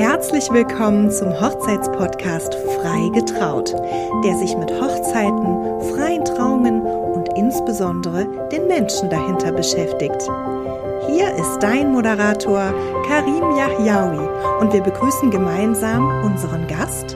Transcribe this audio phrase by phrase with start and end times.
[0.00, 3.74] Herzlich willkommen zum Hochzeitspodcast Frei getraut,
[4.24, 10.22] der sich mit Hochzeiten, freien Trauungen und insbesondere den Menschen dahinter beschäftigt.
[11.06, 12.72] Hier ist dein Moderator
[13.06, 14.26] Karim Yahyaoui
[14.60, 17.14] und wir begrüßen gemeinsam unseren Gast.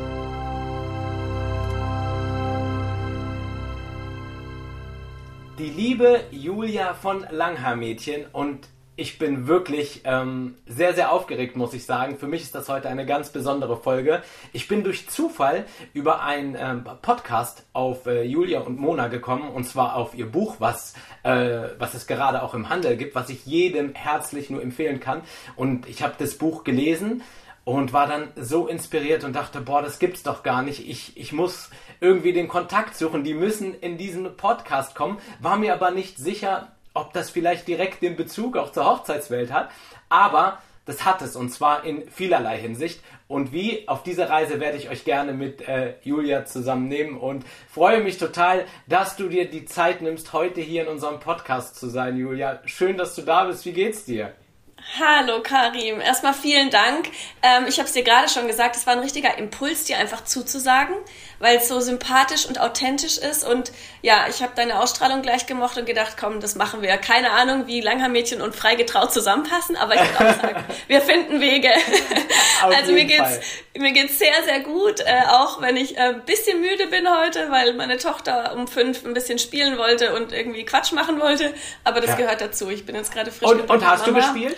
[5.58, 11.84] Die liebe Julia von Langhaar-Mädchen und ich bin wirklich ähm, sehr, sehr aufgeregt, muss ich
[11.84, 12.16] sagen.
[12.16, 14.22] Für mich ist das heute eine ganz besondere Folge.
[14.52, 19.64] Ich bin durch Zufall über einen ähm, Podcast auf äh, Julia und Mona gekommen, und
[19.64, 20.94] zwar auf ihr Buch, was,
[21.24, 25.22] äh, was es gerade auch im Handel gibt, was ich jedem herzlich nur empfehlen kann.
[25.56, 27.22] Und ich habe das Buch gelesen
[27.64, 30.88] und war dann so inspiriert und dachte, boah, das gibt's doch gar nicht.
[30.88, 31.70] Ich, ich muss
[32.00, 33.24] irgendwie den Kontakt suchen.
[33.24, 35.18] Die müssen in diesen Podcast kommen.
[35.40, 39.70] War mir aber nicht sicher, ob das vielleicht direkt den Bezug auch zur Hochzeitswelt hat,
[40.08, 43.00] aber das hat es und zwar in vielerlei Hinsicht.
[43.26, 48.00] Und wie auf diese Reise werde ich euch gerne mit äh, Julia zusammennehmen und freue
[48.00, 52.16] mich total, dass du dir die Zeit nimmst, heute hier in unserem Podcast zu sein,
[52.16, 52.60] Julia.
[52.66, 53.64] Schön, dass du da bist.
[53.64, 54.34] Wie geht's dir?
[55.00, 57.08] Hallo Karim, erstmal vielen Dank.
[57.42, 60.24] Ähm, ich habe es dir gerade schon gesagt, es war ein richtiger Impuls, dir einfach
[60.24, 60.94] zuzusagen,
[61.38, 63.46] weil es so sympathisch und authentisch ist.
[63.46, 66.96] Und ja, ich habe deine Ausstrahlung gleich gemocht und gedacht, komm, das machen wir.
[66.96, 71.70] Keine Ahnung, wie Langhaar-Mädchen und Freigetraut zusammenpassen, aber ich würde auch sagen, wir finden Wege.
[72.62, 73.40] also mir geht's,
[73.76, 77.50] mir geht's sehr, sehr gut, äh, auch wenn ich ein äh, bisschen müde bin heute,
[77.50, 81.52] weil meine Tochter um fünf ein bisschen spielen wollte und irgendwie Quatsch machen wollte.
[81.82, 82.16] Aber das ja.
[82.16, 82.70] gehört dazu.
[82.70, 83.48] Ich bin jetzt gerade frisch.
[83.48, 84.20] Und, und hast Mama.
[84.20, 84.56] du gespielt?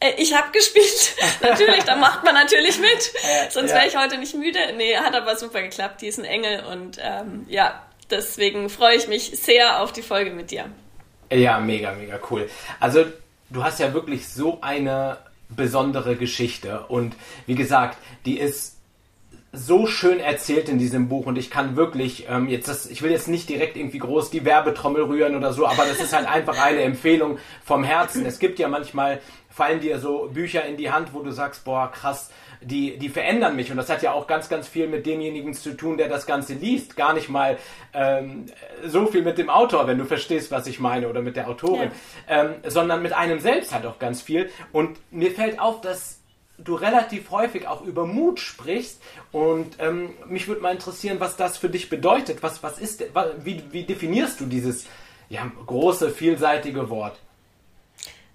[0.00, 1.14] Äh, ich habe gespielt.
[1.42, 3.12] natürlich, da macht man natürlich mit.
[3.50, 4.58] Sonst wäre ich heute nicht müde.
[4.76, 6.02] Nee, hat aber super geklappt.
[6.02, 10.30] Die ist ein Engel und ähm, ja, deswegen freue ich mich sehr auf die Folge
[10.30, 10.66] mit dir.
[11.32, 12.48] Ja, mega, mega cool.
[12.80, 13.06] Also,
[13.50, 17.14] du hast ja wirklich so eine besondere Geschichte und
[17.46, 18.76] wie gesagt, die ist
[19.54, 23.10] so schön erzählt in diesem Buch und ich kann wirklich ähm, jetzt das, ich will
[23.10, 26.58] jetzt nicht direkt irgendwie groß die Werbetrommel rühren oder so, aber das ist halt einfach
[26.62, 28.26] eine Empfehlung vom Herzen.
[28.26, 29.20] Es gibt ja manchmal
[29.54, 32.30] fallen dir so Bücher in die Hand, wo du sagst, boah, krass,
[32.60, 33.70] die, die verändern mich.
[33.70, 36.54] Und das hat ja auch ganz, ganz viel mit demjenigen zu tun, der das Ganze
[36.54, 36.96] liest.
[36.96, 37.56] Gar nicht mal
[37.92, 38.46] ähm,
[38.84, 41.92] so viel mit dem Autor, wenn du verstehst, was ich meine, oder mit der Autorin,
[42.28, 42.42] ja.
[42.42, 44.50] ähm, sondern mit einem selbst halt auch ganz viel.
[44.72, 46.20] Und mir fällt auf, dass
[46.58, 51.56] du relativ häufig auch über Mut sprichst und ähm, mich würde mal interessieren, was das
[51.56, 52.42] für dich bedeutet.
[52.42, 53.04] Was, was ist,
[53.42, 54.86] wie, wie definierst du dieses
[55.28, 57.18] ja, große, vielseitige Wort?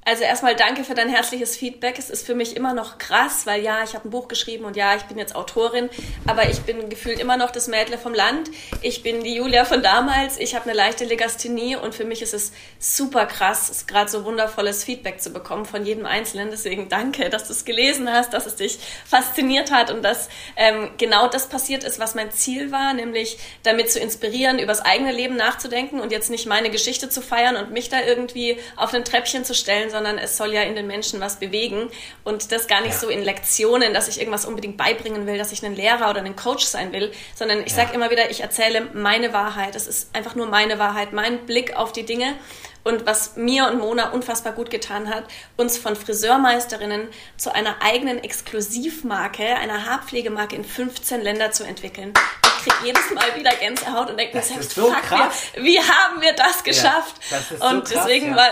[0.10, 2.00] Also erstmal danke für dein herzliches Feedback.
[2.00, 4.76] Es ist für mich immer noch krass, weil ja, ich habe ein Buch geschrieben und
[4.76, 5.88] ja, ich bin jetzt Autorin,
[6.26, 8.50] aber ich bin gefühlt immer noch das Mädle vom Land.
[8.82, 10.40] Ich bin die Julia von damals.
[10.40, 14.84] Ich habe eine leichte Legasthenie und für mich ist es super krass, gerade so wundervolles
[14.84, 16.50] Feedback zu bekommen von jedem Einzelnen.
[16.50, 20.90] Deswegen danke, dass du es gelesen hast, dass es dich fasziniert hat und dass ähm,
[20.98, 25.12] genau das passiert ist, was mein Ziel war, nämlich damit zu inspirieren, über das eigene
[25.12, 29.06] Leben nachzudenken und jetzt nicht meine Geschichte zu feiern und mich da irgendwie auf ein
[29.06, 31.90] Treppchen zu stellen, sondern es soll ja in den Menschen was bewegen
[32.24, 33.00] und das gar nicht ja.
[33.00, 36.36] so in Lektionen, dass ich irgendwas unbedingt beibringen will, dass ich ein Lehrer oder ein
[36.36, 37.78] Coach sein will, sondern ich ja.
[37.78, 39.76] sage immer wieder, ich erzähle meine Wahrheit.
[39.76, 42.36] Es ist einfach nur meine Wahrheit, mein Blick auf die Dinge.
[42.84, 45.26] Und was mir und Mona unfassbar gut getan hat,
[45.58, 52.14] uns von Friseurmeisterinnen zu einer eigenen Exklusivmarke, einer Haarpflegemarke in 15 Länder zu entwickeln.
[52.46, 56.22] Ich kriege jedes Mal wieder Gänsehaut und denke mir selbst, so fuck, wir, wie haben
[56.22, 57.16] wir das geschafft?
[57.30, 58.50] Ja, das und so krass, deswegen war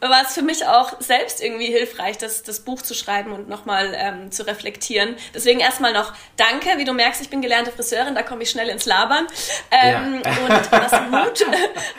[0.00, 3.92] war es für mich auch selbst irgendwie hilfreich, das, das Buch zu schreiben und nochmal
[3.96, 5.16] ähm, zu reflektieren.
[5.34, 6.78] Deswegen erstmal noch Danke.
[6.78, 9.26] Wie du merkst, ich bin gelernte Friseurin, da komme ich schnell ins Labern.
[9.70, 10.30] Ähm, ja.
[10.48, 11.46] Und was Mut,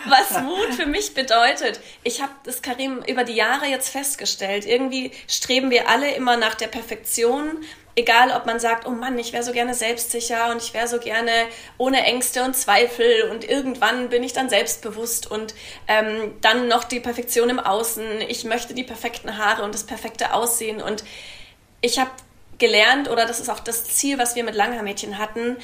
[0.05, 4.65] was Mut für mich bedeutet, ich habe das Karim über die Jahre jetzt festgestellt.
[4.65, 7.63] Irgendwie streben wir alle immer nach der Perfektion
[7.99, 10.99] egal ob man sagt, oh Mann, ich wäre so gerne selbstsicher und ich wäre so
[10.99, 11.31] gerne
[11.77, 15.53] ohne Ängste und Zweifel und irgendwann bin ich dann selbstbewusst und
[15.87, 18.21] ähm, dann noch die Perfektion im Außen.
[18.27, 21.03] Ich möchte die perfekten Haare und das perfekte Aussehen und
[21.81, 22.11] ich habe
[22.57, 25.57] gelernt, oder das ist auch das Ziel, was wir mit Langhaarmädchen hatten,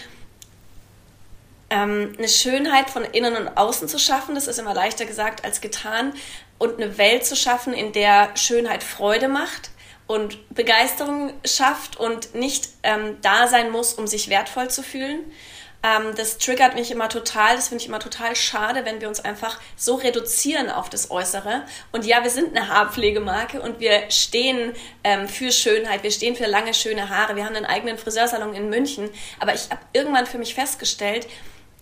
[1.70, 4.36] ähm, eine Schönheit von innen und außen zu schaffen.
[4.36, 6.14] Das ist immer leichter gesagt als getan.
[6.58, 9.72] Und eine Welt zu schaffen, in der Schönheit Freude macht
[10.08, 15.20] und Begeisterung schafft und nicht ähm, da sein muss, um sich wertvoll zu fühlen.
[15.86, 19.20] Ähm, das triggert mich immer total, das finde ich immer total schade, wenn wir uns
[19.20, 21.64] einfach so reduzieren auf das Äußere.
[21.92, 24.74] Und ja, wir sind eine Haarpflegemarke und wir stehen
[25.04, 27.36] ähm, für Schönheit, wir stehen für lange, schöne Haare.
[27.36, 29.10] Wir haben einen eigenen Friseursalon in München.
[29.40, 31.28] Aber ich habe irgendwann für mich festgestellt,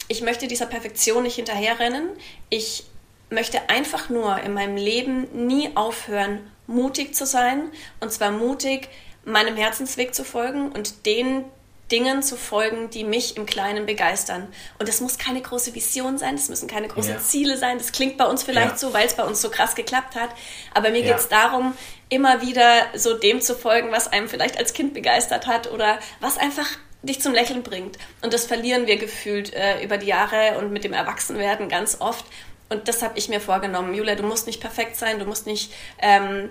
[0.10, 2.10] ich möchte dieser Perfektion nicht hinterherrennen.
[2.50, 2.86] Ich
[3.30, 7.71] möchte einfach nur in meinem Leben nie aufhören, mutig zu sein.
[8.00, 8.89] Und zwar mutig,
[9.25, 11.45] meinem Herzensweg zu folgen und den
[11.92, 14.48] Dingen zu folgen, die mich im Kleinen begeistern.
[14.80, 17.19] Und das muss keine große Vision sein, das müssen keine großen ja.
[17.19, 17.77] Ziele sein.
[17.77, 18.77] Das klingt bei uns vielleicht ja.
[18.77, 20.30] so, weil es bei uns so krass geklappt hat.
[20.74, 21.12] Aber mir ja.
[21.12, 21.77] geht es darum,
[22.10, 26.38] immer wieder so dem zu folgen, was einem vielleicht als Kind begeistert hat oder was
[26.38, 26.68] einfach
[27.04, 27.98] dich zum Lächeln bringt.
[28.21, 32.25] Und das verlieren wir gefühlt äh, über die Jahre und mit dem Erwachsenwerden ganz oft.
[32.74, 33.94] Und das habe ich mir vorgenommen.
[33.94, 36.50] Julia, du musst nicht perfekt sein, du musst nicht ähm,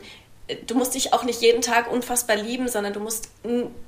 [0.67, 3.31] du musst dich auch nicht jeden Tag unfassbar lieben, sondern du musst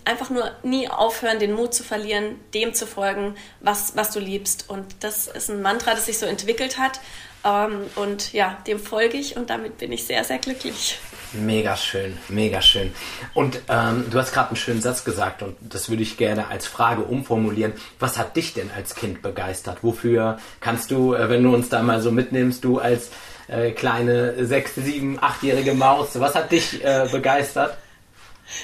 [0.05, 4.69] einfach nur nie aufhören, den Mut zu verlieren, dem zu folgen, was, was du liebst.
[4.69, 7.01] Und das ist ein Mantra, das sich so entwickelt hat.
[7.45, 10.99] Ähm, und ja, dem folge ich und damit bin ich sehr, sehr glücklich.
[11.33, 12.95] Mega schön, mega schön.
[13.35, 16.67] Und ähm, du hast gerade einen schönen Satz gesagt und das würde ich gerne als
[16.67, 17.73] Frage umformulieren.
[17.99, 19.79] Was hat dich denn als Kind begeistert?
[19.83, 23.11] Wofür kannst du, äh, wenn du uns da mal so mitnimmst, du als
[23.49, 26.19] äh, kleine sechs, sieben, achtjährige Maus.
[26.21, 27.77] Was hat dich äh, begeistert?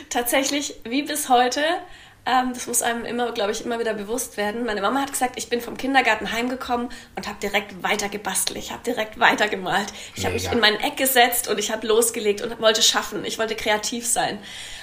[0.09, 1.63] Tatsächlich, wie bis heute,
[2.31, 4.65] ähm, das muss einem immer, glaube ich, immer wieder bewusst werden.
[4.65, 8.59] Meine Mama hat gesagt, ich bin vom Kindergarten heimgekommen und habe direkt weiter gebastelt.
[8.59, 9.93] Ich habe direkt weiter gemalt.
[10.15, 13.25] Ich habe mich in mein Eck gesetzt und ich habe losgelegt und wollte schaffen.
[13.25, 14.39] Ich wollte kreativ sein.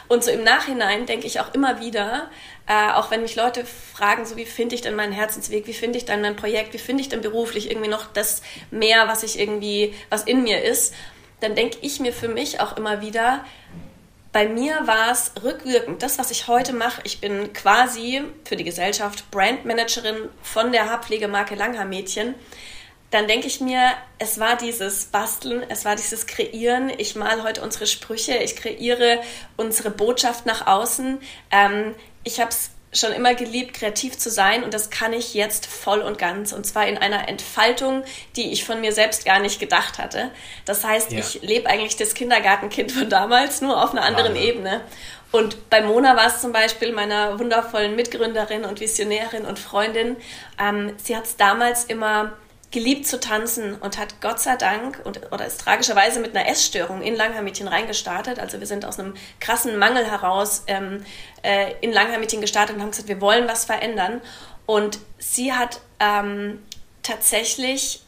[0.10, 2.30] Und so im Nachhinein denke ich auch immer wieder,
[2.68, 5.98] äh, auch wenn mich Leute fragen, so wie finde ich denn meinen Herzensweg, wie finde
[5.98, 8.42] ich dann mein Projekt, wie finde ich denn beruflich irgendwie noch das
[8.72, 10.94] mehr, was ich irgendwie, was in mir ist,
[11.40, 13.46] dann denke ich mir für mich auch immer wieder,
[14.38, 18.64] bei mir war es rückwirkend, das, was ich heute mache, ich bin quasi für die
[18.64, 22.36] Gesellschaft Brandmanagerin von der Haarpflegemarke Langhaar Mädchen
[23.10, 26.92] dann denke ich mir, es war dieses Basteln, es war dieses Kreieren.
[26.98, 29.22] Ich mal heute unsere Sprüche, ich kreiere
[29.56, 31.20] unsere Botschaft nach außen.
[31.52, 31.96] Ähm,
[32.26, 36.00] ich habe es schon immer geliebt, kreativ zu sein und das kann ich jetzt voll
[36.00, 38.04] und ganz und zwar in einer Entfaltung,
[38.36, 40.32] die ich von mir selbst gar nicht gedacht hatte.
[40.66, 41.20] Das heißt, ja.
[41.20, 44.50] ich lebe eigentlich das Kindergartenkind von damals, nur auf einer anderen Wahnsinn.
[44.50, 44.82] Ebene.
[45.32, 50.16] Und bei Mona war es zum Beispiel meiner wundervollen Mitgründerin und Visionärin und Freundin.
[50.60, 52.34] Ähm, sie hat es damals immer
[52.72, 57.02] geliebt zu tanzen und hat Gott sei Dank und, oder ist tragischerweise mit einer Essstörung
[57.02, 58.40] in Langhaar-Mädchen reingestartet.
[58.40, 61.06] Also wir sind aus einem krassen Mangel heraus ähm,
[61.44, 64.22] äh, in Langhaar-Mädchen gestartet und haben gesagt, wir wollen was verändern.
[64.66, 66.62] Und sie hat ähm,
[67.04, 68.02] tatsächlich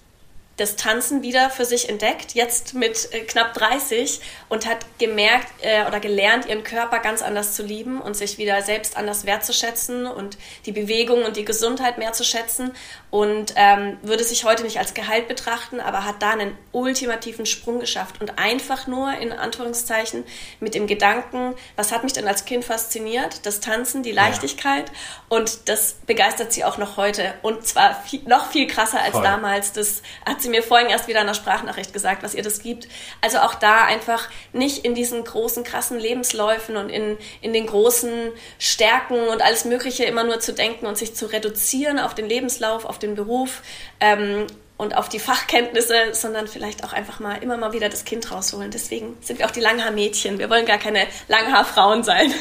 [0.59, 4.19] das Tanzen wieder für sich entdeckt, jetzt mit äh, knapp 30
[4.49, 8.61] und hat gemerkt äh, oder gelernt, ihren Körper ganz anders zu lieben und sich wieder
[8.61, 12.73] selbst anders wertzuschätzen und die Bewegung und die Gesundheit mehr zu schätzen
[13.09, 17.79] und ähm, würde sich heute nicht als Gehalt betrachten, aber hat da einen ultimativen Sprung
[17.79, 20.25] geschafft und einfach nur in Anführungszeichen
[20.59, 23.45] mit dem Gedanken, was hat mich denn als Kind fasziniert?
[23.45, 24.95] Das Tanzen, die Leichtigkeit ja.
[25.29, 29.23] und das begeistert sie auch noch heute und zwar viel, noch viel krasser als Voll.
[29.23, 29.73] damals.
[29.73, 32.61] Das hat sie sie mir vorhin erst wieder in der Sprachnachricht gesagt, was ihr das
[32.61, 32.87] gibt.
[33.21, 38.31] Also auch da einfach nicht in diesen großen, krassen Lebensläufen und in, in den großen
[38.57, 42.85] Stärken und alles Mögliche immer nur zu denken und sich zu reduzieren auf den Lebenslauf,
[42.85, 43.61] auf den Beruf.
[43.99, 44.47] Ähm,
[44.77, 48.71] und auf die Fachkenntnisse, sondern vielleicht auch einfach mal immer mal wieder das Kind rausholen.
[48.71, 50.39] Deswegen sind wir auch die Langhaar-Mädchen.
[50.39, 52.33] Wir wollen gar keine Langhaar-Frauen sein.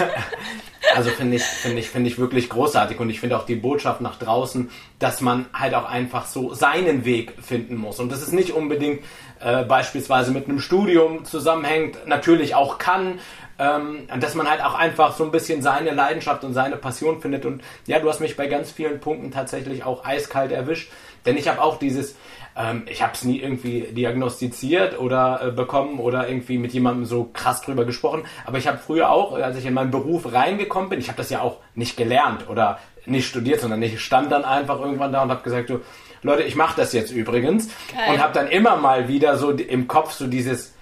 [0.94, 2.98] Also finde ich, finde ich, finde ich wirklich großartig.
[3.00, 7.04] Und ich finde auch die Botschaft nach draußen, dass man halt auch einfach so seinen
[7.04, 7.98] Weg finden muss.
[8.00, 9.00] Und das ist nicht unbedingt
[9.40, 13.20] äh, beispielsweise mit einem Studium zusammenhängt, natürlich auch kann,
[13.58, 17.44] ähm, dass man halt auch einfach so ein bisschen seine Leidenschaft und seine Passion findet.
[17.44, 20.90] Und ja, du hast mich bei ganz vielen Punkten tatsächlich auch eiskalt erwischt,
[21.26, 22.16] denn ich habe auch dieses
[22.56, 27.30] ähm, ich habe es nie irgendwie diagnostiziert oder äh, bekommen oder irgendwie mit jemandem so
[27.32, 28.24] krass drüber gesprochen.
[28.44, 31.30] Aber ich habe früher auch, als ich in meinen Beruf reingekommen bin, ich habe das
[31.30, 35.30] ja auch nicht gelernt oder nicht studiert, sondern ich stand dann einfach irgendwann da und
[35.30, 35.80] habe gesagt, du,
[36.22, 37.68] Leute, ich mache das jetzt übrigens.
[37.94, 38.14] Geil.
[38.14, 40.74] Und habe dann immer mal wieder so im Kopf so dieses,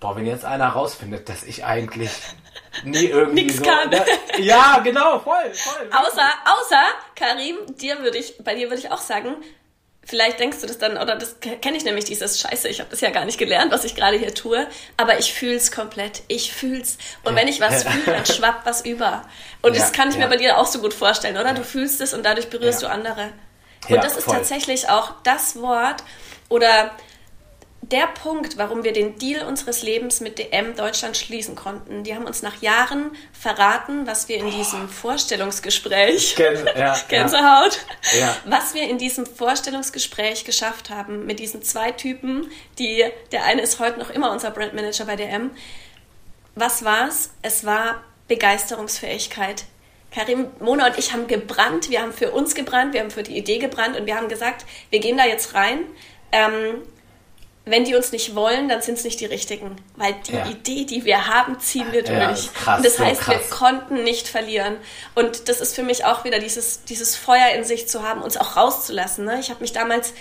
[0.00, 2.10] boah, wenn jetzt einer rausfindet, dass ich eigentlich
[2.84, 3.90] nie irgendwie Nix so, kann.
[3.90, 4.04] Ne?
[4.38, 5.90] Ja, genau, voll, voll.
[5.90, 6.82] Außer, außer,
[7.14, 9.36] Karim, dir würde ich, bei dir würde ich auch sagen,
[10.08, 13.02] Vielleicht denkst du das dann, oder das kenne ich nämlich, dieses Scheiße, ich habe das
[13.02, 16.22] ja gar nicht gelernt, was ich gerade hier tue, aber ich fühle es komplett.
[16.28, 16.96] Ich fühl's.
[17.24, 19.28] Und wenn ich was fühle, dann schwappt was über.
[19.60, 20.22] Und ja, das kann ich ja.
[20.22, 21.52] mir bei dir auch so gut vorstellen, oder?
[21.52, 23.32] Du fühlst es und dadurch berührst du andere.
[23.86, 24.34] Und das ist voll.
[24.34, 26.02] tatsächlich auch das Wort
[26.48, 26.90] oder
[27.90, 32.04] der Punkt, warum wir den Deal unseres Lebens mit DM Deutschland schließen konnten.
[32.04, 37.78] Die haben uns nach Jahren verraten, was wir in diesem Vorstellungsgespräch, Gän ja, Gänsehaut,
[38.18, 38.36] ja.
[38.44, 43.78] was wir in diesem Vorstellungsgespräch geschafft haben mit diesen zwei Typen, die, der eine ist
[43.78, 45.50] heute noch immer unser Brandmanager bei DM.
[46.54, 47.30] Was war's?
[47.42, 49.64] Es war Begeisterungsfähigkeit.
[50.10, 53.36] Karim, Mona und ich haben gebrannt, wir haben für uns gebrannt, wir haben für die
[53.36, 55.80] Idee gebrannt und wir haben gesagt, wir gehen da jetzt rein.
[56.32, 56.82] Ähm,
[57.70, 59.76] wenn die uns nicht wollen, dann sind es nicht die richtigen.
[59.96, 60.46] Weil die ja.
[60.46, 62.12] Idee, die wir haben, ziehen wir durch.
[62.12, 63.34] Ja, krass, und das so heißt, krass.
[63.34, 64.76] wir konnten nicht verlieren.
[65.14, 68.36] Und das ist für mich auch wieder dieses, dieses Feuer in sich zu haben, uns
[68.36, 69.24] auch rauszulassen.
[69.24, 69.38] Ne?
[69.40, 70.12] Ich habe mich damals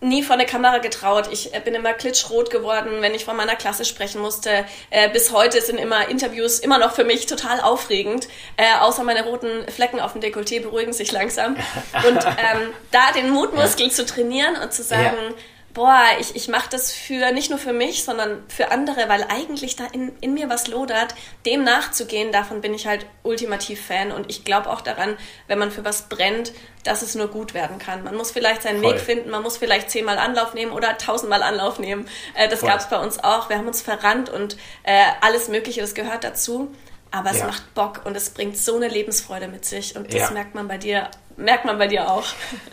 [0.00, 1.28] nie vor eine Kamera getraut.
[1.30, 4.64] Ich äh, bin immer klitschrot geworden, wenn ich vor meiner Klasse sprechen musste.
[4.90, 8.28] Äh, bis heute sind immer Interviews immer noch für mich total aufregend.
[8.56, 11.56] Äh, außer meine roten Flecken auf dem Dekolleté beruhigen sich langsam.
[12.06, 13.92] Und ähm, da den Mutmuskel ja.
[13.92, 15.34] zu trainieren und zu sagen, ja
[15.74, 19.76] boah, ich, ich mache das für nicht nur für mich, sondern für andere, weil eigentlich
[19.76, 21.14] da in, in mir was lodert,
[21.46, 25.70] dem nachzugehen, davon bin ich halt ultimativ Fan und ich glaube auch daran, wenn man
[25.70, 26.52] für was brennt,
[26.84, 28.04] dass es nur gut werden kann.
[28.04, 28.94] Man muss vielleicht seinen Voll.
[28.94, 32.08] Weg finden, man muss vielleicht zehnmal Anlauf nehmen oder tausendmal Anlauf nehmen.
[32.34, 33.48] Äh, das gab es bei uns auch.
[33.48, 36.74] Wir haben uns verrannt und äh, alles Mögliche, das gehört dazu.
[37.10, 37.46] Aber es ja.
[37.46, 40.30] macht Bock und es bringt so eine Lebensfreude mit sich und das ja.
[40.30, 42.24] merkt man bei dir merkt man bei dir auch.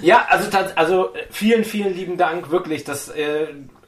[0.01, 2.83] Ja, also, also vielen, vielen lieben Dank, wirklich.
[2.83, 3.47] Das, äh,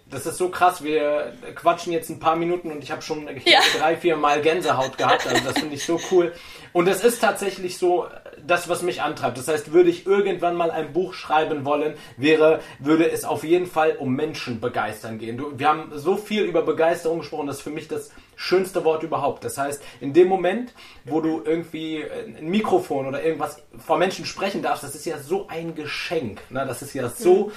[0.10, 0.84] das ist so krass.
[0.84, 3.60] Wir quatschen jetzt ein paar Minuten und ich habe schon ja.
[3.78, 5.28] drei, vier Mal Gänsehaut gehabt.
[5.28, 6.34] Also das finde ich so cool.
[6.74, 8.08] Und es ist tatsächlich so,
[8.46, 9.38] das, was mich antreibt.
[9.38, 13.68] Das heißt, würde ich irgendwann mal ein Buch schreiben wollen, wäre, würde es auf jeden
[13.68, 15.38] Fall um Menschen begeistern gehen.
[15.38, 18.12] Du, wir haben so viel über Begeisterung gesprochen, das ist für mich das
[18.42, 19.44] schönste Wort überhaupt.
[19.44, 20.74] Das heißt, in dem Moment,
[21.06, 25.48] wo du irgendwie ein Mikrofon oder irgendwas vor Menschen sprechen darfst, das ist ja so
[25.48, 26.42] ein Geschenk.
[26.50, 26.66] Ne?
[26.66, 27.48] Das ist ja so.
[27.48, 27.52] Mhm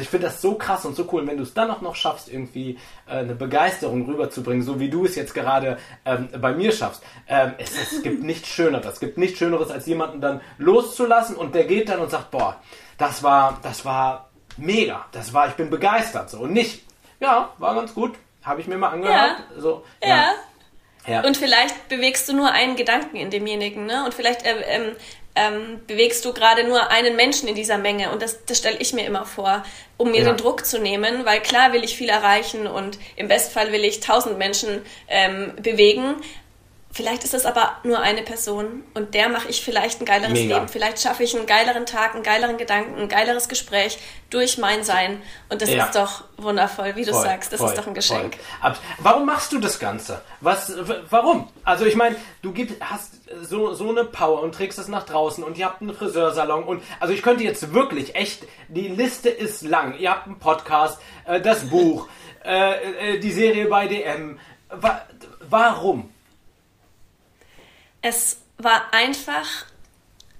[0.00, 1.22] ich finde das so krass und so cool.
[1.22, 4.90] Und wenn du es dann auch noch schaffst, irgendwie äh, eine Begeisterung rüberzubringen, so wie
[4.90, 8.94] du es jetzt gerade ähm, bei mir schaffst, ähm, es, es gibt nichts Schöneres.
[8.94, 12.60] Es gibt nichts Schöneres, als jemanden dann loszulassen und der geht dann und sagt, boah,
[12.98, 15.06] das war, das war mega.
[15.12, 16.30] Das war, ich bin begeistert.
[16.30, 16.40] So.
[16.40, 16.84] Und nicht,
[17.20, 18.14] ja, war ganz gut.
[18.44, 19.38] Habe ich mir mal angehört.
[19.54, 19.60] Ja.
[19.60, 20.34] So, ja.
[21.06, 21.20] ja.
[21.22, 24.04] Und vielleicht bewegst du nur einen Gedanken in demjenigen, ne?
[24.04, 24.96] Und vielleicht äh, ähm,
[25.34, 28.10] ähm, bewegst du gerade nur einen Menschen in dieser Menge.
[28.12, 29.64] Und das, das stelle ich mir immer vor,
[29.96, 30.30] um mir ja.
[30.30, 34.00] den Druck zu nehmen, weil klar will ich viel erreichen und im Bestfall will ich
[34.00, 36.16] tausend Menschen ähm, bewegen.
[36.94, 40.58] Vielleicht ist es aber nur eine Person und der mache ich vielleicht ein geileres Mega.
[40.58, 40.68] Leben.
[40.68, 43.98] Vielleicht schaffe ich einen geileren Tag, einen geileren Gedanken, ein geileres Gespräch
[44.30, 45.20] durch mein Sein.
[45.48, 45.86] Und das ja.
[45.86, 47.52] ist doch wundervoll, wie du voll, sagst.
[47.52, 48.36] Das voll, ist doch ein Geschenk.
[48.98, 50.22] Warum machst du das Ganze?
[50.40, 50.72] Was,
[51.10, 51.48] warum?
[51.64, 55.42] Also ich meine, du gibst, hast so, so eine Power und trägst das nach draußen
[55.42, 59.62] und ihr habt einen Friseursalon und also ich könnte jetzt wirklich echt, die Liste ist
[59.62, 59.98] lang.
[59.98, 62.06] Ihr habt einen Podcast, äh, das Buch,
[62.44, 64.38] äh, äh, die Serie bei DM.
[64.70, 65.02] Wa
[65.50, 66.13] warum?
[68.04, 69.46] Es war einfach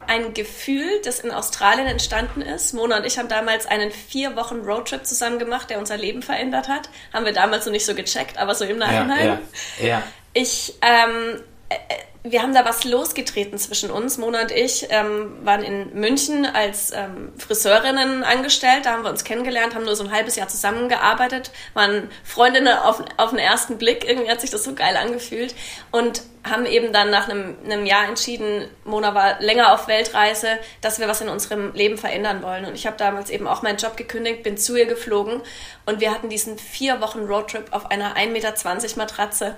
[0.07, 2.75] ein Gefühl, das in Australien entstanden ist.
[2.75, 6.69] Mona und ich haben damals einen vier Wochen Roadtrip zusammen gemacht, der unser Leben verändert
[6.69, 6.91] hat.
[7.15, 9.39] Haben wir damals so nicht so gecheckt, aber so im Nachhinein.
[9.79, 10.03] Ja, ja,
[10.35, 11.41] Ich ähm,
[11.71, 11.77] äh,
[12.23, 14.19] wir haben da was losgetreten zwischen uns.
[14.19, 18.85] Mona und ich ähm, waren in München als ähm, Friseurinnen angestellt.
[18.85, 23.03] Da haben wir uns kennengelernt, haben nur so ein halbes Jahr zusammengearbeitet, waren Freundinnen auf,
[23.17, 24.07] auf den ersten Blick.
[24.07, 25.55] Irgendwie hat sich das so geil angefühlt.
[25.91, 30.99] Und haben eben dann nach einem, einem Jahr entschieden, Mona war länger auf Weltreise, dass
[30.99, 32.67] wir was in unserem Leben verändern wollen.
[32.67, 35.41] Und ich habe damals eben auch meinen Job gekündigt, bin zu ihr geflogen
[35.87, 38.55] und wir hatten diesen vier Wochen Roadtrip auf einer 1,20 Meter
[38.97, 39.55] Matratze.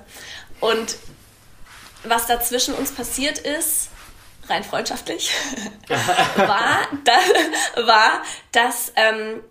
[0.60, 0.96] Und
[2.04, 3.90] was da zwischen uns passiert ist,
[4.48, 5.32] rein freundschaftlich,
[6.36, 9.42] war, da, war, dass ähm,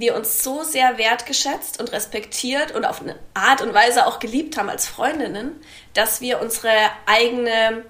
[0.00, 4.56] wir uns so sehr wertgeschätzt und respektiert und auf eine Art und Weise auch geliebt
[4.56, 5.60] haben als Freundinnen,
[5.94, 6.72] dass wir unsere
[7.06, 7.84] eigene,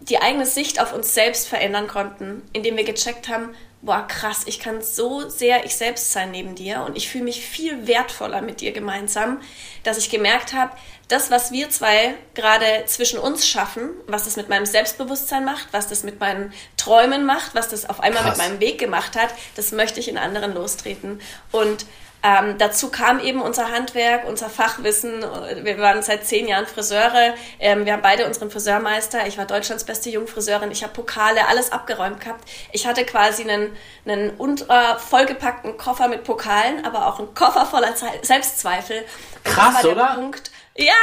[0.00, 4.60] die eigene Sicht auf uns selbst verändern konnten, indem wir gecheckt haben, boah, krass, ich
[4.60, 8.60] kann so sehr ich selbst sein neben dir und ich fühle mich viel wertvoller mit
[8.60, 9.40] dir gemeinsam,
[9.82, 10.72] dass ich gemerkt habe,
[11.08, 15.88] das, was wir zwei gerade zwischen uns schaffen, was das mit meinem Selbstbewusstsein macht, was
[15.88, 18.38] das mit meinen Träumen macht, was das auf einmal Krass.
[18.38, 21.20] mit meinem Weg gemacht hat, das möchte ich in anderen lostreten.
[21.50, 21.86] Und
[22.22, 25.24] ähm, dazu kam eben unser Handwerk, unser Fachwissen.
[25.62, 27.34] Wir waren seit zehn Jahren Friseure.
[27.58, 29.26] Ähm, wir haben beide unseren Friseurmeister.
[29.26, 30.70] Ich war Deutschlands beste Jungfriseurin.
[30.70, 32.44] Ich habe Pokale, alles abgeräumt gehabt.
[32.72, 37.94] Ich hatte quasi einen, einen unter, vollgepackten Koffer mit Pokalen, aber auch einen Koffer voller
[37.94, 39.04] Ze Selbstzweifel.
[39.44, 40.14] Krass, oder?
[40.14, 40.94] Punkt, ja,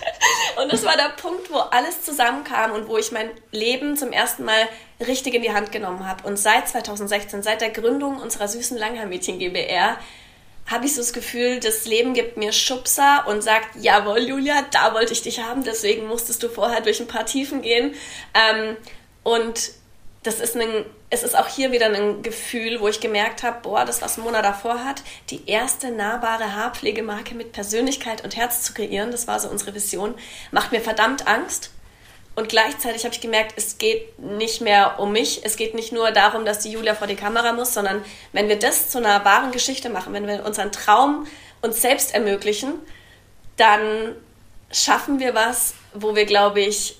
[0.62, 4.44] und das war der Punkt, wo alles zusammenkam und wo ich mein Leben zum ersten
[4.44, 4.68] Mal
[5.04, 6.26] richtig in die Hand genommen habe.
[6.26, 9.96] Und seit 2016, seit der Gründung unserer süßen Langhaar-Mädchen GBR,
[10.66, 14.94] habe ich so das Gefühl, das Leben gibt mir Schubser und sagt, jawohl, Julia, da
[14.94, 17.94] wollte ich dich haben, deswegen musstest du vorher durch ein paar Tiefen gehen.
[18.34, 18.76] Ähm,
[19.22, 19.70] und
[20.24, 23.84] das ist ein, es ist auch hier wieder ein Gefühl, wo ich gemerkt habe, boah,
[23.84, 29.12] das, was Mona davor hat, die erste nahbare Haarpflegemarke mit Persönlichkeit und Herz zu kreieren,
[29.12, 30.16] das war so unsere Vision,
[30.50, 31.70] macht mir verdammt Angst.
[32.36, 35.40] Und gleichzeitig habe ich gemerkt, es geht nicht mehr um mich.
[35.44, 38.58] Es geht nicht nur darum, dass die Julia vor die Kamera muss, sondern wenn wir
[38.58, 41.26] das zu einer wahren Geschichte machen, wenn wir unseren Traum
[41.62, 42.74] uns selbst ermöglichen,
[43.56, 44.14] dann
[44.70, 46.98] schaffen wir was, wo wir, glaube ich,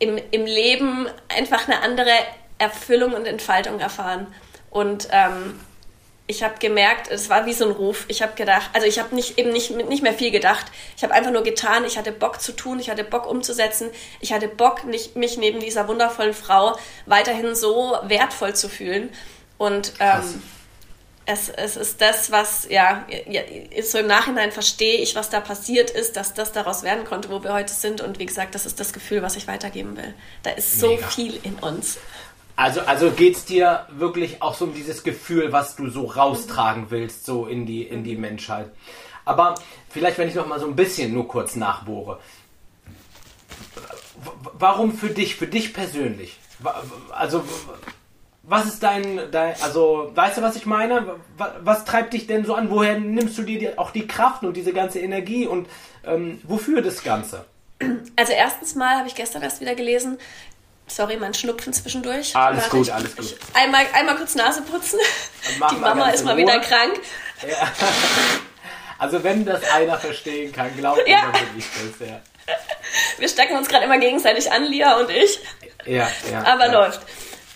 [0.00, 2.10] im, im Leben einfach eine andere
[2.58, 4.26] Erfüllung und Entfaltung erfahren.
[4.70, 5.60] Und ähm,
[6.30, 8.04] ich habe gemerkt, es war wie so ein Ruf.
[8.08, 10.66] Ich habe gedacht, also ich habe nicht, eben nicht, nicht mehr viel gedacht.
[10.94, 11.86] Ich habe einfach nur getan.
[11.86, 12.78] Ich hatte Bock zu tun.
[12.78, 13.90] Ich hatte Bock umzusetzen.
[14.20, 19.08] Ich hatte Bock, nicht, mich neben dieser wundervollen Frau weiterhin so wertvoll zu fühlen.
[19.56, 20.42] Und ähm,
[21.24, 23.06] es, es ist das, was, ja,
[23.82, 27.42] so im Nachhinein verstehe ich, was da passiert ist, dass das daraus werden konnte, wo
[27.42, 28.02] wir heute sind.
[28.02, 30.14] Und wie gesagt, das ist das Gefühl, was ich weitergeben will.
[30.42, 31.06] Da ist so Mega.
[31.08, 31.96] viel in uns.
[32.58, 36.90] Also, also geht es dir wirklich auch so um dieses Gefühl, was du so raustragen
[36.90, 38.72] willst, so in die, in die Menschheit.
[39.24, 39.54] Aber
[39.88, 42.18] vielleicht, wenn ich noch mal so ein bisschen nur kurz nachbohre.
[44.54, 46.36] Warum für dich, für dich persönlich?
[47.12, 47.44] Also,
[48.42, 51.14] was ist dein, dein, also, weißt du, was ich meine?
[51.36, 52.70] Was, was, treibt dich denn so an?
[52.70, 55.68] Woher nimmst du dir auch die Kraft und diese ganze Energie und
[56.04, 57.44] ähm, wofür das Ganze?
[58.16, 60.18] Also erstens mal habe ich gestern erst wieder gelesen,
[60.88, 62.34] sorry, mein Schnupfen zwischendurch.
[62.34, 63.36] Alles Warte, gut, alles gut.
[63.54, 64.98] Einmal, einmal kurz Nase putzen.
[65.70, 66.42] die Mama ist mal Ruhe.
[66.42, 67.00] wieder krank.
[67.46, 67.72] Ja.
[69.00, 71.30] Also wenn das einer verstehen kann, glaubt mir, ja.
[71.32, 72.20] dann bin ich das, ja.
[73.18, 75.38] Wir stecken uns gerade immer gegenseitig an, Lia und ich.
[75.86, 76.42] Ja, ja.
[76.44, 76.72] Aber ja.
[76.72, 77.00] läuft.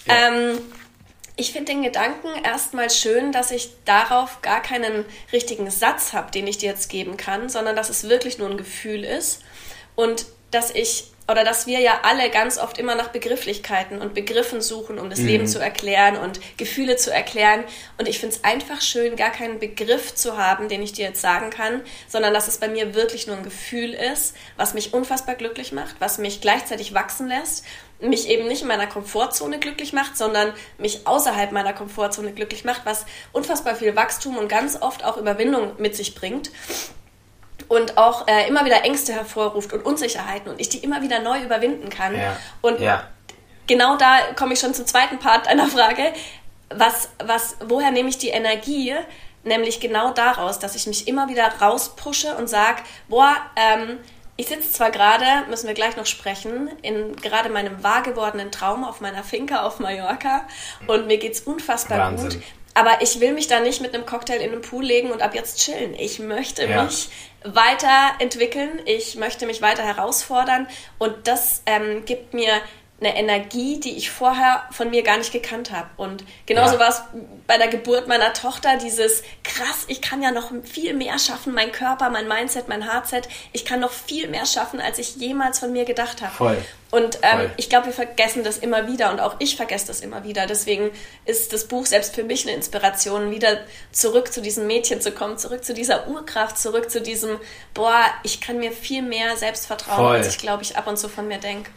[0.07, 0.29] Ja.
[0.29, 0.61] Ähm,
[1.37, 6.47] ich finde den Gedanken erstmal schön, dass ich darauf gar keinen richtigen Satz habe, den
[6.47, 9.43] ich dir jetzt geben kann, sondern dass es wirklich nur ein Gefühl ist
[9.97, 14.61] und dass ich oder dass wir ja alle ganz oft immer nach Begrifflichkeiten und Begriffen
[14.61, 15.27] suchen, um das mhm.
[15.27, 17.65] Leben zu erklären und Gefühle zu erklären.
[17.99, 21.21] Und ich finde es einfach schön, gar keinen Begriff zu haben, den ich dir jetzt
[21.21, 25.37] sagen kann, sondern dass es bei mir wirklich nur ein Gefühl ist, was mich unfassbar
[25.37, 27.65] glücklich macht, was mich gleichzeitig wachsen lässt
[28.01, 32.85] mich eben nicht in meiner Komfortzone glücklich macht, sondern mich außerhalb meiner Komfortzone glücklich macht,
[32.85, 36.51] was unfassbar viel Wachstum und ganz oft auch Überwindung mit sich bringt
[37.69, 41.41] und auch äh, immer wieder Ängste hervorruft und Unsicherheiten und ich die immer wieder neu
[41.43, 42.15] überwinden kann.
[42.15, 42.37] Ja.
[42.61, 43.05] Und ja.
[43.67, 46.13] genau da komme ich schon zum zweiten Part deiner Frage.
[46.71, 48.95] Was, was, woher nehme ich die Energie?
[49.45, 53.99] Nämlich genau daraus, dass ich mich immer wieder rauspushe und sage, boah, ähm,
[54.37, 58.85] ich sitze zwar gerade, müssen wir gleich noch sprechen, in gerade meinem wahr gewordenen Traum
[58.85, 60.47] auf meiner Finca auf Mallorca
[60.87, 62.31] und mir geht es unfassbar Wahnsinn.
[62.31, 62.43] gut.
[62.75, 65.35] Aber ich will mich da nicht mit einem Cocktail in den Pool legen und ab
[65.35, 65.95] jetzt chillen.
[65.95, 66.85] Ich möchte ja.
[66.85, 67.11] mich
[67.45, 70.67] weiterentwickeln, ich möchte mich weiter herausfordern.
[70.99, 72.61] Und das ähm, gibt mir
[73.05, 75.89] eine Energie, die ich vorher von mir gar nicht gekannt habe.
[75.97, 76.81] Und genauso ja.
[76.81, 77.03] war es
[77.47, 81.73] bei der Geburt meiner Tochter, dieses krass, ich kann ja noch viel mehr schaffen, mein
[81.73, 85.73] Körper, mein Mindset, mein Hardset, ich kann noch viel mehr schaffen, als ich jemals von
[85.73, 86.33] mir gedacht habe.
[86.33, 86.65] Voll.
[86.91, 90.25] Und ähm, ich glaube, wir vergessen das immer wieder und auch ich vergesse das immer
[90.25, 90.47] wieder.
[90.47, 90.91] Deswegen
[91.25, 93.61] ist das Buch selbst für mich eine Inspiration, wieder
[93.93, 97.41] zurück zu diesem Mädchen zu kommen, zurück zu dieser Urkraft, zurück zu diesem,
[97.73, 100.17] boah, ich kann mir viel mehr selbst vertrauen, Voll.
[100.17, 101.71] als ich glaube ich ab und zu von mir denke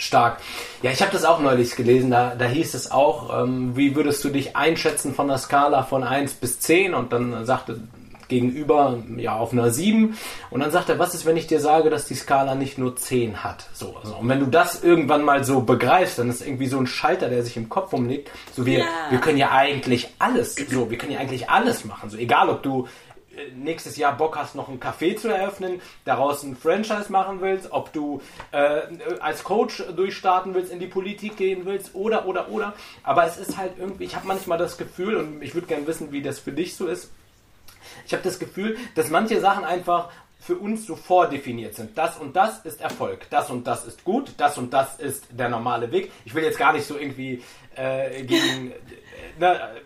[0.00, 0.38] stark.
[0.82, 4.24] Ja, ich habe das auch neulich gelesen, da, da hieß es auch, ähm, wie würdest
[4.24, 7.80] du dich einschätzen von der Skala von 1 bis 10 und dann sagte
[8.28, 10.16] gegenüber ja auf einer 7
[10.50, 12.96] und dann sagt er, was ist, wenn ich dir sage, dass die Skala nicht nur
[12.96, 13.66] 10 hat?
[13.74, 16.86] So, also, und wenn du das irgendwann mal so begreifst, dann ist irgendwie so ein
[16.86, 18.86] Schalter, der sich im Kopf umlegt, so wir, ja.
[19.10, 22.62] wir können ja eigentlich alles, so, wir können ja eigentlich alles machen, so egal ob
[22.62, 22.88] du
[23.54, 27.92] nächstes Jahr Bock hast, noch ein Café zu eröffnen, daraus ein Franchise machen willst, ob
[27.92, 28.20] du
[28.52, 28.82] äh,
[29.20, 32.74] als Coach durchstarten willst, in die Politik gehen willst oder, oder, oder.
[33.02, 36.12] Aber es ist halt irgendwie, ich habe manchmal das Gefühl, und ich würde gerne wissen,
[36.12, 37.10] wie das für dich so ist,
[38.06, 41.96] ich habe das Gefühl, dass manche Sachen einfach für uns so vordefiniert sind.
[41.96, 45.50] Das und das ist Erfolg, das und das ist gut, das und das ist der
[45.50, 46.10] normale Weg.
[46.24, 47.42] Ich will jetzt gar nicht so irgendwie
[47.76, 48.72] äh, gegen...
[48.72, 48.74] Äh,
[49.38, 49.82] ne,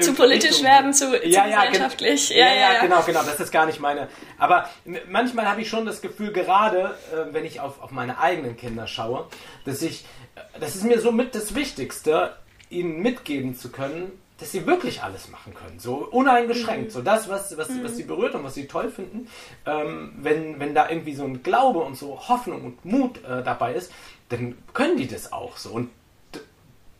[0.00, 0.66] zu politisch Richtung.
[0.66, 2.30] werden, zu, ja, zu ja, gesellschaftlich.
[2.30, 3.22] Ja, ja, ja, genau, genau.
[3.22, 4.08] Das ist gar nicht meine.
[4.38, 4.68] Aber
[5.08, 8.86] manchmal habe ich schon das Gefühl, gerade äh, wenn ich auf, auf meine eigenen Kinder
[8.86, 9.26] schaue,
[9.64, 12.36] dass ich, äh, das ist mir so mit das Wichtigste,
[12.70, 16.90] ihnen mitgeben zu können, dass sie wirklich alles machen können, so uneingeschränkt, mhm.
[16.90, 17.84] so das, was, was, mhm.
[17.84, 19.28] was sie berührt und was sie toll finden,
[19.64, 23.74] ähm, wenn, wenn da irgendwie so ein Glaube und so Hoffnung und Mut äh, dabei
[23.74, 23.92] ist,
[24.28, 25.70] dann können die das auch so.
[25.70, 25.90] Und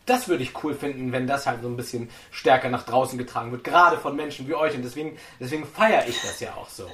[0.07, 3.51] das würde ich cool finden, wenn das halt so ein bisschen stärker nach draußen getragen
[3.51, 4.73] wird, gerade von Menschen wie euch.
[4.73, 6.89] Und deswegen, deswegen feiere ich das ja auch so.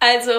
[0.00, 0.32] Also,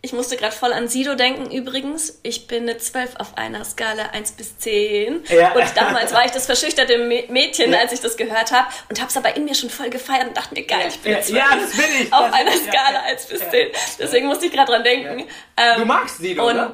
[0.00, 2.20] ich musste gerade voll an Sido denken übrigens.
[2.22, 5.24] Ich bin eine 12 auf einer Skala 1 bis 10.
[5.28, 5.52] Ja.
[5.52, 7.78] Und damals war ich das verschüchterte Mädchen, ja.
[7.78, 8.68] als ich das gehört habe.
[8.88, 11.12] Und habe es aber in mir schon voll gefeiert und dachte mir, geil, ich bin
[11.12, 12.12] ja, 12 ja, das bin ich.
[12.12, 13.68] auf einer Skala 1 bis 10.
[13.98, 15.28] Deswegen musste ich gerade dran denken.
[15.56, 16.72] Ähm, du magst Sido, und, oder?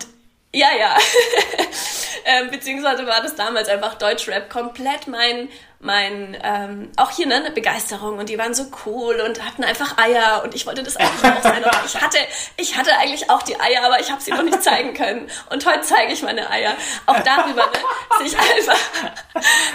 [0.54, 0.96] Ja, ja.
[2.24, 5.48] ähm, beziehungsweise war das damals einfach Deutschrap komplett mein,
[5.84, 9.98] mein, ähm, auch hier ne, eine Begeisterung und die waren so cool und hatten einfach
[9.98, 11.62] Eier und ich wollte das eigentlich auch sein.
[11.62, 12.16] Und ich hatte,
[12.56, 15.28] ich hatte eigentlich auch die Eier, aber ich habe sie noch nicht zeigen können.
[15.50, 16.74] Und heute zeige ich meine Eier.
[17.04, 18.78] Auch darüber ne, sich einfach.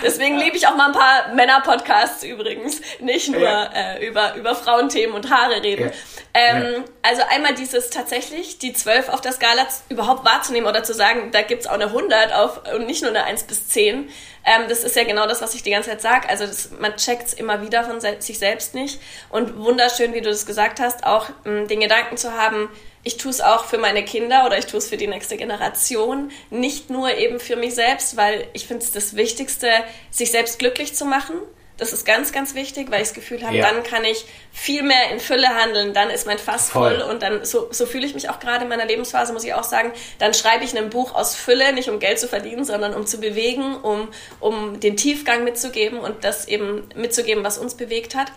[0.01, 3.65] Deswegen liebe ich auch mal ein paar Männer-Podcasts übrigens, nicht nur ja.
[3.65, 5.91] äh, über über Frauenthemen und Haare reden.
[5.91, 5.91] Ja.
[6.33, 6.79] Ähm, ja.
[7.03, 11.43] Also einmal dieses tatsächlich die zwölf auf der Skala überhaupt wahrzunehmen oder zu sagen, da
[11.43, 14.09] gibt's auch eine 100 auf und nicht nur eine 1 bis 10
[14.49, 16.29] ähm, das ist ja genau das, was ich die ganze Zeit sage.
[16.29, 18.99] Also das, man checkt es immer wieder von se sich selbst nicht.
[19.29, 22.69] Und wunderschön, wie du das gesagt hast, auch ähm, den Gedanken zu haben,
[23.03, 26.31] ich tue es auch für meine Kinder oder ich tue es für die nächste Generation,
[26.49, 29.69] nicht nur eben für mich selbst, weil ich finde es das Wichtigste,
[30.09, 31.35] sich selbst glücklich zu machen
[31.79, 33.69] das ist ganz, ganz wichtig, weil ich das Gefühl habe, ja.
[33.69, 37.23] dann kann ich viel mehr in Fülle handeln, dann ist mein Fass voll, voll und
[37.23, 39.91] dann, so, so fühle ich mich auch gerade in meiner Lebensphase, muss ich auch sagen,
[40.19, 43.19] dann schreibe ich ein Buch aus Fülle, nicht um Geld zu verdienen, sondern um zu
[43.19, 48.31] bewegen, um, um den Tiefgang mitzugeben und das eben mitzugeben, was uns bewegt hat.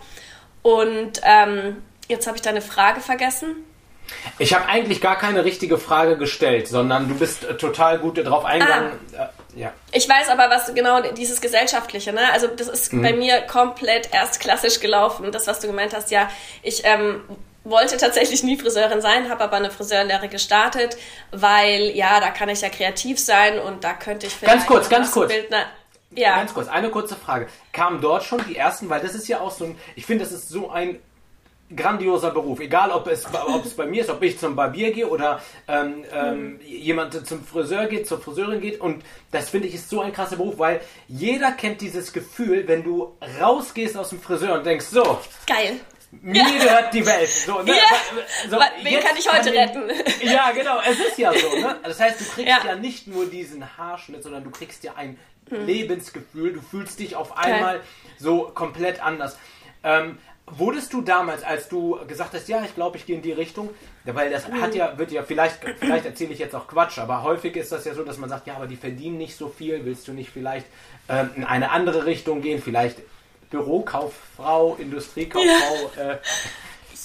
[0.61, 3.55] Und ähm, jetzt habe ich deine Frage vergessen.
[4.39, 8.45] Ich habe eigentlich gar keine richtige Frage gestellt, sondern du bist äh, total gut darauf
[8.45, 8.93] eingegangen.
[9.17, 9.29] Ah.
[9.55, 9.73] Ja.
[9.91, 12.31] Ich weiß aber, was genau dieses Gesellschaftliche, ne?
[12.31, 13.01] Also das ist mhm.
[13.01, 15.31] bei mir komplett erst klassisch gelaufen.
[15.31, 16.29] Das, was du gemeint hast, ja,
[16.61, 17.21] ich ähm,
[17.63, 20.97] wollte tatsächlich nie Friseurin sein, habe aber eine Friseurlehre gestartet,
[21.31, 24.55] weil ja, da kann ich ja kreativ sein und da könnte ich vielleicht.
[24.55, 25.33] Ganz kurz, ganz kurz.
[26.15, 26.37] Ja.
[26.37, 27.47] Ganz kurz, eine kurze Frage.
[27.71, 30.33] Kamen dort schon die ersten, weil das ist ja auch so ein, ich finde, das
[30.33, 30.99] ist so ein
[31.75, 32.59] grandioser Beruf.
[32.59, 36.05] Egal, ob es, ob es bei mir ist, ob ich zum Barbier gehe oder ähm,
[36.11, 38.79] ähm, jemand zum Friseur geht, zur Friseurin geht.
[38.79, 42.83] Und das finde ich ist so ein krasser Beruf, weil jeder kennt dieses Gefühl, wenn
[42.83, 45.19] du rausgehst aus dem Friseur und denkst, so.
[45.47, 45.79] Geil.
[46.21, 46.63] Mir ja.
[46.63, 47.29] gehört die Welt.
[47.29, 47.71] So, ne?
[47.71, 48.49] ja.
[48.49, 49.91] so, Wen kann ich heute kann retten?
[50.21, 50.79] ja, genau.
[50.87, 51.55] Es ist ja so.
[51.55, 51.75] Ne?
[51.83, 52.59] Das heißt, du kriegst ja.
[52.63, 55.17] ja nicht nur diesen Haarschnitt, sondern du kriegst ja ein.
[55.49, 56.53] Lebensgefühl.
[56.53, 57.85] Du fühlst dich auf einmal okay.
[58.17, 59.37] so komplett anders.
[59.83, 63.31] Ähm, Wurdest du damals, als du gesagt hast, ja, ich glaube, ich gehe in die
[63.31, 63.69] Richtung,
[64.03, 67.55] weil das hat ja, wird ja, vielleicht, vielleicht erzähle ich jetzt auch Quatsch, aber häufig
[67.55, 70.07] ist das ja so, dass man sagt, ja, aber die verdienen nicht so viel, willst
[70.07, 70.65] du nicht vielleicht
[71.07, 72.97] ähm, in eine andere Richtung gehen, vielleicht
[73.51, 75.91] Bürokauffrau, Industriekauffrau?
[75.95, 76.17] Ja, äh.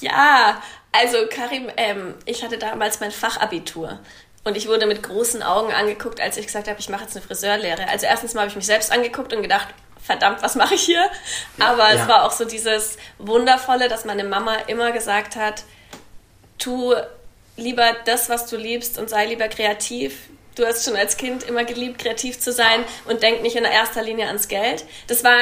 [0.00, 4.00] ja also Karim, ähm, ich hatte damals mein Fachabitur.
[4.44, 7.24] Und ich wurde mit großen Augen angeguckt, als ich gesagt habe, ich mache jetzt eine
[7.24, 7.88] Friseurlehre.
[7.88, 9.68] Also erstens mal habe ich mich selbst angeguckt und gedacht,
[10.02, 11.10] verdammt, was mache ich hier?
[11.58, 12.00] Aber ja.
[12.00, 15.64] es war auch so dieses Wundervolle, dass meine Mama immer gesagt hat,
[16.58, 16.94] tu
[17.56, 20.28] lieber das, was du liebst und sei lieber kreativ.
[20.58, 24.02] Du hast schon als Kind immer geliebt, kreativ zu sein und denk nicht in erster
[24.02, 24.84] Linie ans Geld.
[25.06, 25.36] Das war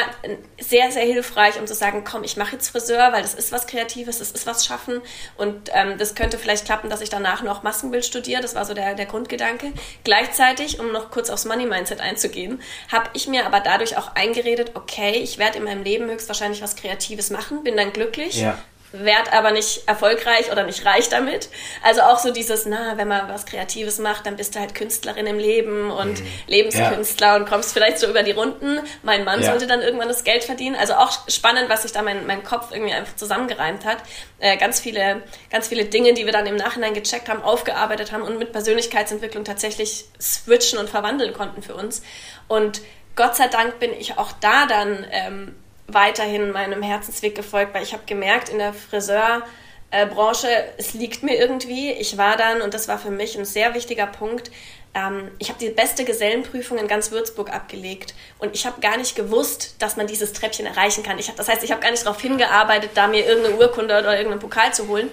[0.60, 3.66] sehr, sehr hilfreich, um zu sagen, komm, ich mache jetzt Friseur, weil das ist was
[3.66, 5.00] Kreatives, das ist was Schaffen
[5.38, 8.42] und ähm, das könnte vielleicht klappen, dass ich danach noch Maskenbild studiere.
[8.42, 9.72] Das war so der, der Grundgedanke.
[10.04, 12.60] Gleichzeitig, um noch kurz aufs Money Mindset einzugehen,
[12.92, 16.76] habe ich mir aber dadurch auch eingeredet, okay, ich werde in meinem Leben höchstwahrscheinlich was
[16.76, 18.58] Kreatives machen, bin dann glücklich, ja
[18.92, 21.48] werd aber nicht erfolgreich oder nicht reich damit.
[21.82, 25.26] Also auch so dieses, na, wenn man was Kreatives macht, dann bist du halt Künstlerin
[25.26, 26.26] im Leben und mhm.
[26.46, 27.36] Lebenskünstler ja.
[27.36, 28.80] und kommst vielleicht so über die Runden.
[29.02, 29.50] Mein Mann ja.
[29.50, 30.76] sollte dann irgendwann das Geld verdienen.
[30.76, 33.98] Also auch spannend, was sich da mein, mein Kopf irgendwie einfach zusammengereimt hat.
[34.38, 38.22] Äh, ganz viele, ganz viele Dinge, die wir dann im Nachhinein gecheckt haben, aufgearbeitet haben
[38.22, 42.02] und mit Persönlichkeitsentwicklung tatsächlich switchen und verwandeln konnten für uns.
[42.48, 42.80] Und
[43.16, 45.54] Gott sei Dank bin ich auch da dann ähm,
[45.88, 51.92] weiterhin meinem Herzensweg gefolgt, weil ich habe gemerkt, in der Friseurbranche, es liegt mir irgendwie.
[51.92, 54.50] Ich war dann, und das war für mich ein sehr wichtiger Punkt,
[54.96, 59.14] ähm, ich habe die beste Gesellenprüfung in ganz Würzburg abgelegt und ich habe gar nicht
[59.14, 61.18] gewusst, dass man dieses Treppchen erreichen kann.
[61.18, 64.16] Ich hab, das heißt, ich habe gar nicht darauf hingearbeitet, da mir irgendeine Urkunde oder
[64.16, 65.10] irgendeinen Pokal zu holen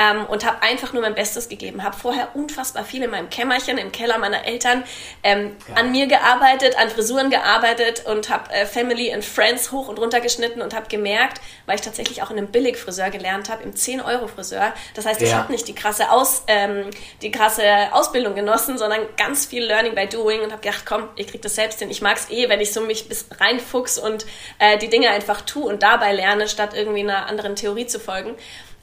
[0.00, 1.84] ähm, und habe einfach nur mein Bestes gegeben.
[1.84, 4.84] Habe vorher unfassbar viel in meinem Kämmerchen, im Keller meiner Eltern
[5.22, 5.74] ähm, ja.
[5.74, 10.20] an mir gearbeitet, an Frisuren gearbeitet und habe äh, Family and Friends hoch und runter
[10.20, 14.72] geschnitten und habe gemerkt, weil ich tatsächlich auch in einem Billigfriseur gelernt habe, im 10-Euro-Friseur.
[14.94, 15.26] Das heißt, ja.
[15.26, 16.88] ich habe nicht die krasse, Aus, ähm,
[17.20, 21.26] die krasse Ausbildung genossen, sondern ganz viel Learning by Doing und habe gedacht, komm, ich
[21.26, 21.90] krieg das selbst hin.
[21.90, 24.24] Ich mag es eh, wenn ich so mich bis reinfuchs und
[24.58, 28.34] äh, die Dinge einfach tue und dabei lerne, statt irgendwie einer anderen Theorie zu folgen.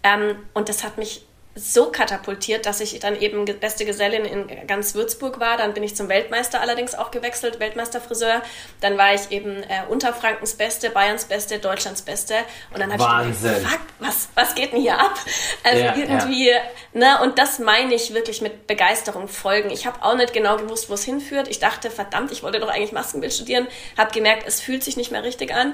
[0.08, 1.22] Ähm, und das hat mich
[1.58, 5.58] so katapultiert, dass ich dann eben beste Gesellin in ganz Würzburg war.
[5.58, 8.44] Dann bin ich zum Weltmeister allerdings auch gewechselt, Weltmeisterfriseur.
[8.80, 12.36] Dann war ich eben äh, Unterfrankens Beste, Bayerns Beste, Deutschlands Beste.
[12.72, 15.16] Und dann habe ich gedacht, fuck, was, was geht denn hier ab?
[15.64, 16.60] Also ja, irgendwie, ja.
[16.94, 19.72] ne, und das meine ich wirklich mit Begeisterung folgen.
[19.72, 21.48] Ich habe auch nicht genau gewusst, wo es hinführt.
[21.48, 23.68] Ich dachte, verdammt, ich wollte doch eigentlich Maskenbild studieren.
[23.98, 25.74] Habe gemerkt, es fühlt sich nicht mehr richtig an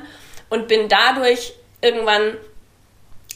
[0.50, 2.38] und bin dadurch irgendwann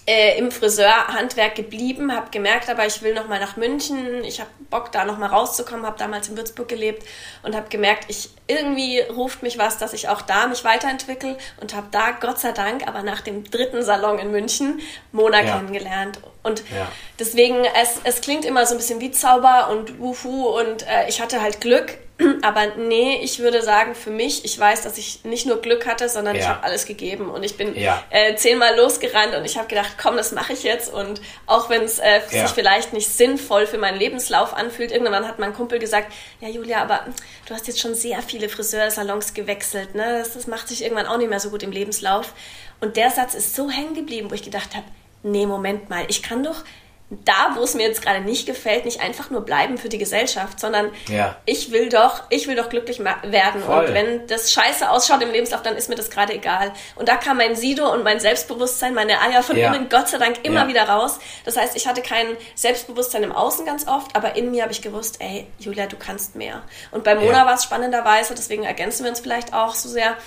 [0.08, 4.24] äh, im Friseurhandwerk geblieben, habe gemerkt, aber ich will noch mal nach München.
[4.24, 5.86] Ich habe Bock, da noch mal rauszukommen.
[5.86, 7.06] Habe damals in Würzburg gelebt
[7.44, 11.76] und habe gemerkt, ich irgendwie ruft mich was, dass ich auch da mich weiterentwickle und
[11.76, 14.80] habe da Gott sei Dank, aber nach dem dritten Salon in München
[15.12, 15.58] Mona ja.
[15.58, 16.20] kennengelernt.
[16.42, 16.88] Und ja.
[17.20, 21.20] deswegen es, es klingt immer so ein bisschen wie Zauber und Wuhu und äh, ich
[21.20, 21.98] hatte halt Glück
[22.42, 26.10] aber nee, ich würde sagen, für mich, ich weiß, dass ich nicht nur Glück hatte,
[26.10, 26.42] sondern ja.
[26.42, 28.04] ich habe alles gegeben und ich bin ja.
[28.10, 31.84] äh, zehnmal losgerannt und ich habe gedacht, komm, das mache ich jetzt und auch wenn
[31.84, 32.48] es äh, ja.
[32.48, 36.82] sich vielleicht nicht sinnvoll für meinen Lebenslauf anfühlt, irgendwann hat mein Kumpel gesagt, ja Julia,
[36.82, 37.06] aber
[37.46, 40.18] du hast jetzt schon sehr viele Friseursalons gewechselt, ne?
[40.20, 42.34] das, das macht sich irgendwann auch nicht mehr so gut im Lebenslauf
[42.80, 44.86] und der Satz ist so hängen geblieben, wo ich gedacht habe,
[45.22, 46.64] nee, Moment mal, ich kann doch
[47.10, 50.60] da, wo es mir jetzt gerade nicht gefällt, nicht einfach nur bleiben für die Gesellschaft,
[50.60, 51.38] sondern ja.
[51.46, 53.64] ich will doch, ich will doch glücklich werden.
[53.66, 53.86] Voll.
[53.86, 56.74] Und wenn das scheiße ausschaut im Lebenslauf, dann ist mir das gerade egal.
[56.96, 59.74] Und da kam mein Sido und mein Selbstbewusstsein, meine Eier von ja.
[59.74, 60.68] innen, Gott sei Dank, immer ja.
[60.68, 61.20] wieder raus.
[61.46, 64.82] Das heißt, ich hatte kein Selbstbewusstsein im Außen ganz oft, aber in mir habe ich
[64.82, 66.62] gewusst, ey, Julia, du kannst mehr.
[66.92, 70.18] Und bei Mona war es spannenderweise, deswegen ergänzen wir uns vielleicht auch so sehr,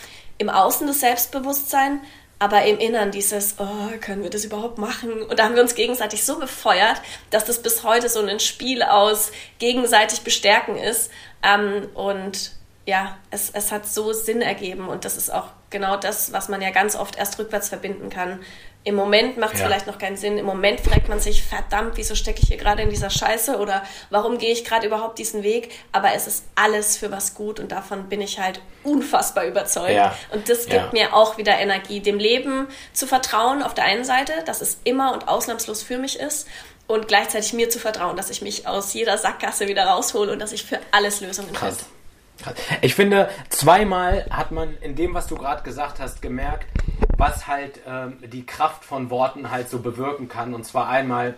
[0.41, 2.01] im Außen das Selbstbewusstsein,
[2.41, 5.23] aber im Innern dieses, oh, können wir das überhaupt machen?
[5.23, 8.83] Und da haben wir uns gegenseitig so befeuert, dass das bis heute so ein Spiel
[8.83, 11.11] aus gegenseitig bestärken ist.
[11.43, 12.53] Ähm, und
[12.87, 16.63] ja, es, es hat so Sinn ergeben und das ist auch genau das, was man
[16.63, 18.41] ja ganz oft erst rückwärts verbinden kann.
[18.83, 19.67] Im Moment macht es ja.
[19.67, 20.39] vielleicht noch keinen Sinn.
[20.39, 23.83] Im Moment fragt man sich, verdammt, wieso stecke ich hier gerade in dieser Scheiße oder
[24.09, 25.71] warum gehe ich gerade überhaupt diesen Weg?
[25.93, 29.93] Aber es ist alles für was gut und davon bin ich halt unfassbar überzeugt.
[29.93, 30.17] Ja.
[30.31, 30.89] Und das gibt ja.
[30.93, 35.13] mir auch wieder Energie, dem Leben zu vertrauen auf der einen Seite, dass es immer
[35.13, 36.49] und ausnahmslos für mich ist
[36.87, 40.53] und gleichzeitig mir zu vertrauen, dass ich mich aus jeder Sackgasse wieder raushole und dass
[40.53, 41.77] ich für alles Lösungen finde.
[42.83, 46.67] Ich finde, zweimal hat man in dem, was du gerade gesagt hast, gemerkt,
[47.17, 50.55] was halt ähm, die Kraft von Worten halt so bewirken kann.
[50.55, 51.35] Und zwar einmal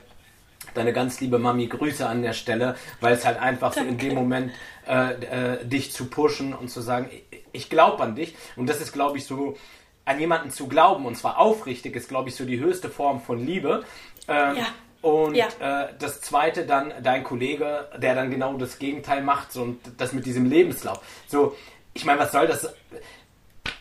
[0.75, 3.91] deine ganz liebe Mami, Grüße an der Stelle, weil es halt einfach Danke.
[3.91, 4.53] so in dem Moment
[4.87, 8.35] äh, äh, dich zu pushen und zu sagen, ich, ich glaube an dich.
[8.57, 9.57] Und das ist, glaube ich, so,
[10.05, 13.45] an jemanden zu glauben, und zwar aufrichtig, ist, glaube ich, so die höchste Form von
[13.45, 13.85] Liebe.
[14.29, 14.67] Ähm, ja.
[15.03, 15.49] Und ja.
[15.59, 20.13] äh, das zweite dann dein Kollege, der dann genau das Gegenteil macht so, und das
[20.13, 21.01] mit diesem Lebenslauf.
[21.27, 21.57] So,
[21.93, 22.73] ich meine, was soll das?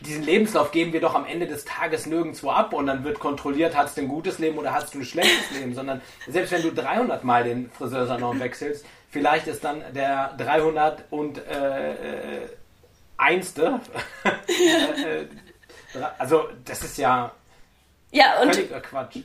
[0.00, 3.76] Diesen Lebenslauf geben wir doch am Ende des Tages nirgendwo ab und dann wird kontrolliert,
[3.76, 6.72] hast du ein gutes Leben oder hast du ein schlechtes Leben, sondern selbst wenn du
[6.72, 12.48] 300 Mal den Friseursalon wechselst, vielleicht ist dann der 300 und äh, äh,
[13.16, 13.80] einste.
[15.04, 15.26] Äh, äh,
[16.18, 17.32] also das ist ja,
[18.10, 19.18] ja und völliger Quatsch.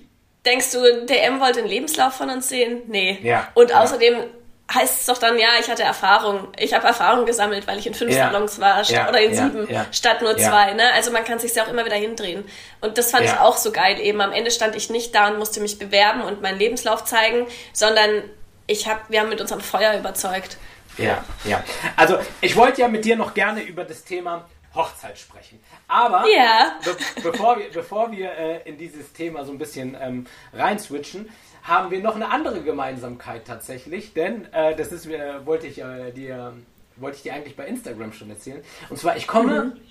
[0.48, 2.84] Denkst du, DM wollte einen Lebenslauf von uns sehen?
[2.88, 3.20] Nee.
[3.22, 3.50] Ja.
[3.54, 4.26] Und außerdem ja.
[4.74, 6.48] heißt es doch dann, ja, ich hatte Erfahrung.
[6.58, 8.32] Ich habe Erfahrung gesammelt, weil ich in fünf ja.
[8.32, 10.72] Salons war oder in sieben statt nur zwei.
[10.74, 10.84] Ne?
[10.94, 12.46] Also man kann sich ja auch immer wieder hindrehen.
[12.80, 14.22] Und das fand ich auch so geil eben.
[14.22, 18.24] Am Ende stand ich nicht da und musste mich bewerben und meinen Lebenslauf zeigen, sondern
[18.68, 20.58] ich hab, wir haben mit unserem Feuer überzeugt.
[20.98, 21.64] Ja, ja.
[21.98, 25.60] Also ich wollte ja mit dir noch gerne über das Thema Hochzeit sprechen.
[25.88, 26.80] Aber ja.
[26.84, 31.30] be bevor wir, bevor wir äh, in dieses Thema so ein bisschen ähm, reinswitchen,
[31.63, 36.12] haben wir noch eine andere Gemeinsamkeit tatsächlich, denn äh, das ist, äh, wollte ich äh,
[36.12, 36.54] dir
[37.00, 38.62] wollte ich dir eigentlich bei Instagram schon erzählen.
[38.90, 39.82] Und zwar, ich komme mhm.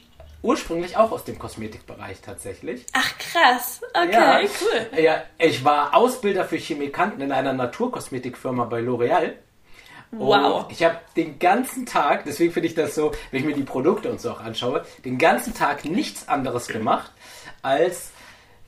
[0.43, 2.87] ursprünglich auch aus dem Kosmetikbereich tatsächlich.
[2.93, 5.03] Ach krass, okay, ja, cool.
[5.03, 9.35] Ja, ich war Ausbilder für Chemikanten in einer Naturkosmetikfirma bei L'Oreal.
[10.13, 10.65] Wow.
[10.65, 13.63] Und ich habe den ganzen Tag, deswegen finde ich das so, wenn ich mir die
[13.63, 17.11] Produkte und so auch anschaue, den ganzen Tag nichts anderes gemacht,
[17.63, 18.13] als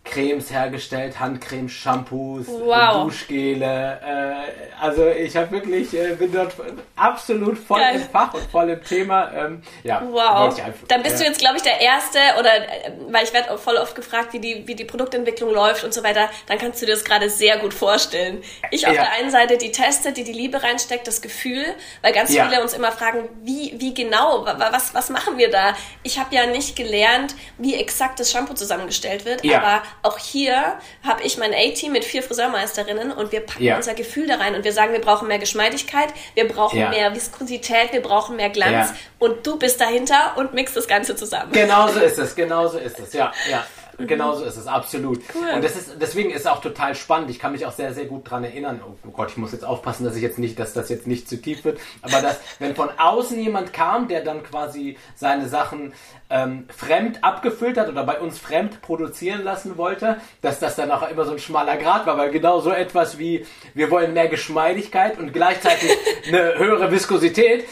[0.08, 3.04] Cremes hergestellt, Handcremes, Shampoos, wow.
[3.04, 4.00] Duschgele.
[4.04, 6.52] Äh, also ich habe wirklich, äh, bin dort
[6.96, 7.96] absolut voll Geil.
[7.96, 9.30] im Fach und voll im Thema.
[9.32, 10.58] Ähm, ja, wow.
[10.58, 11.24] Einfach, Dann bist ja.
[11.24, 14.40] du jetzt, glaube ich, der Erste, oder äh, weil ich werde voll oft gefragt, wie
[14.40, 17.58] die, wie die Produktentwicklung läuft und so weiter, dann kannst du dir das gerade sehr
[17.58, 18.42] gut vorstellen.
[18.70, 19.02] Ich auf ja.
[19.02, 21.64] der einen Seite die testet, die die Liebe reinsteckt, das Gefühl,
[22.02, 22.48] weil ganz ja.
[22.48, 25.74] viele uns immer fragen, wie, wie genau, was, was machen wir da?
[26.02, 31.22] Ich habe ja nicht gelernt, wie exakt das Shampoo zusammengestellt wird, aber auch hier habe
[31.22, 33.76] ich mein A-Team mit vier Friseurmeisterinnen und wir packen ja.
[33.76, 36.90] unser Gefühl da rein und wir sagen, wir brauchen mehr Geschmeidigkeit, wir brauchen ja.
[36.90, 38.96] mehr Viskosität, wir brauchen mehr Glanz ja.
[39.18, 41.52] und du bist dahinter und mixt das Ganze zusammen.
[41.52, 43.64] Genauso ist es, genauso ist es, ja, ja.
[43.98, 44.06] Mhm.
[44.06, 45.20] Genauso ist es, absolut.
[45.34, 45.48] Cool.
[45.54, 47.30] Und das ist, deswegen ist es auch total spannend.
[47.30, 48.80] Ich kann mich auch sehr, sehr gut daran erinnern.
[48.84, 51.40] Oh Gott, ich muss jetzt aufpassen, dass ich jetzt nicht, dass das jetzt nicht zu
[51.40, 51.80] tief wird.
[52.02, 55.92] Aber dass, wenn von außen jemand kam, der dann quasi seine Sachen
[56.30, 61.08] ähm, fremd abgefüllt hat oder bei uns fremd produzieren lassen wollte, dass das dann auch
[61.08, 65.18] immer so ein schmaler Grad war, weil genau so etwas wie, wir wollen mehr Geschmeidigkeit
[65.18, 65.90] und gleichzeitig
[66.28, 67.64] eine höhere Viskosität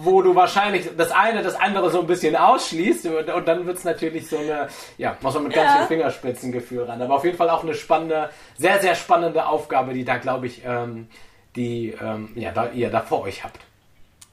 [0.00, 3.78] wo du wahrscheinlich das eine, das andere so ein bisschen ausschließt und, und dann wird
[3.78, 5.78] es natürlich so eine, ja, muss man mit ganz Ja.
[5.78, 7.00] viel Fingerspitzengefühl ran.
[7.02, 10.62] Aber auf jeden Fall auch eine spannende, sehr, sehr spannende Aufgabe, die da, glaube ich,
[10.64, 11.08] ähm,
[11.56, 13.58] die ähm, ja, da, ihr da vor euch habt.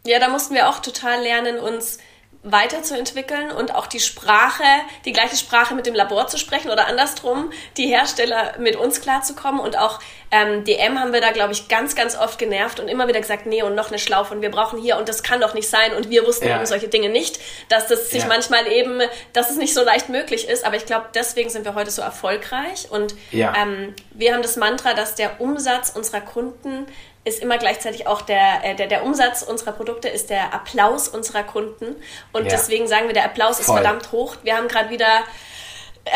[0.05, 1.97] Ja, da mussten wir auch total lernen, uns
[2.43, 4.63] weiterzuentwickeln und auch die Sprache,
[5.05, 9.61] die gleiche Sprache mit dem Labor zu sprechen oder andersrum, die Hersteller mit uns klarzukommen
[9.61, 9.99] und auch
[10.31, 13.45] ähm, DM haben wir da, glaube ich, ganz, ganz oft genervt und immer wieder gesagt,
[13.45, 15.93] nee, und noch eine Schlaufe und wir brauchen hier und das kann doch nicht sein
[15.93, 16.57] und wir wussten Ja.
[16.57, 18.27] eben solche Dinge nicht, dass das sich Ja.
[18.27, 18.99] manchmal eben,
[19.31, 22.01] dass es nicht so leicht möglich ist, aber ich glaube, deswegen sind wir heute so
[22.01, 23.53] erfolgreich und Ja.
[23.55, 26.87] ähm, wir haben das Mantra, dass der Umsatz unserer Kunden
[27.25, 31.43] ist immer gleichzeitig auch der, äh, der, der Umsatz unserer Produkte ist der Applaus unserer
[31.43, 31.95] Kunden.
[32.33, 32.51] Und Ja.
[32.51, 33.75] deswegen sagen wir, der Applaus ist Voll.
[33.75, 34.35] verdammt hoch.
[34.43, 35.23] Wir haben gerade wieder,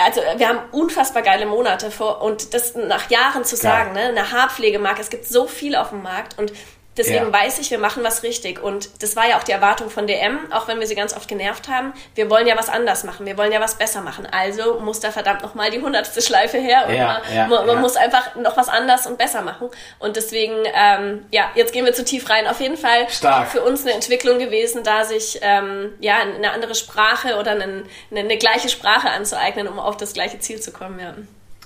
[0.06, 4.02] also wir haben unfassbar geile Monate vor und das nach Jahren zu sagen, ne?
[4.10, 6.52] eine Haarpflegemarke, es gibt so viel auf dem Markt und
[6.98, 7.34] Deswegen Ja.
[7.34, 8.62] weiß ich, wir machen was richtig.
[8.62, 11.28] Und das war ja auch die Erwartung von DM, auch wenn wir sie ganz oft
[11.28, 11.94] genervt haben.
[12.16, 13.26] Wir wollen ja was anders machen.
[13.26, 14.28] Wir wollen ja was besser machen.
[14.32, 16.86] Also muss da verdammt nochmal die hundertste Schleife her.
[16.88, 19.70] Und Ja, man, ja, man, muss einfach noch was anders und besser machen.
[20.00, 22.48] Und deswegen, ähm, ja, jetzt gehen wir zu tief rein.
[22.48, 23.50] Auf jeden Fall Stark.
[23.50, 28.20] für uns eine Entwicklung gewesen, da sich ähm, ja eine andere Sprache oder eine, eine,
[28.20, 31.00] eine gleiche Sprache anzueignen, um auf das gleiche Ziel zu kommen.
[31.00, 31.14] Ja.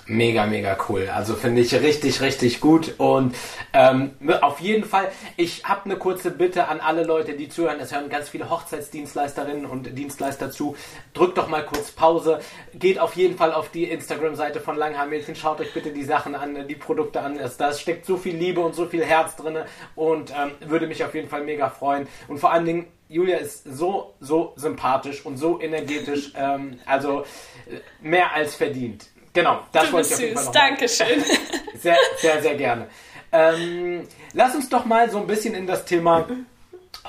[0.08, 1.10] Mega, mega cool.
[1.14, 2.96] Also finde ich richtig, richtig gut.
[2.98, 3.36] Und
[3.72, 4.12] ähm,
[4.42, 7.80] auf jeden Fall, ich habe eine kurze Bitte an alle Leute, die zuhören.
[7.80, 10.76] Es hören ganz viele Hochzeitsdienstleisterinnen und Dienstleister zu.
[11.14, 12.40] Drückt doch mal kurz Pause.
[12.74, 15.36] Geht auf jeden Fall auf die Instagram-Seite von Langhaar-Mädchen.
[15.36, 17.40] Schaut euch bitte die Sachen an, die Produkte an.
[17.58, 19.60] Da steckt so viel Liebe und so viel Herz drin.
[19.96, 22.08] Und ähm, würde mich auf jeden Fall mega freuen.
[22.28, 26.34] Und vor allen Dingen, Julia ist so, so sympathisch und so energetisch.
[26.36, 27.22] Ähm, also
[27.68, 29.06] äh, mehr als verdient.
[29.34, 30.52] Genau, das Du wollte bist ich auf süß.
[30.52, 31.24] Dankeschön.
[31.76, 32.88] sehr, sehr, sehr gerne.
[33.32, 36.28] Ähm, lass uns doch mal so ein bisschen in das Thema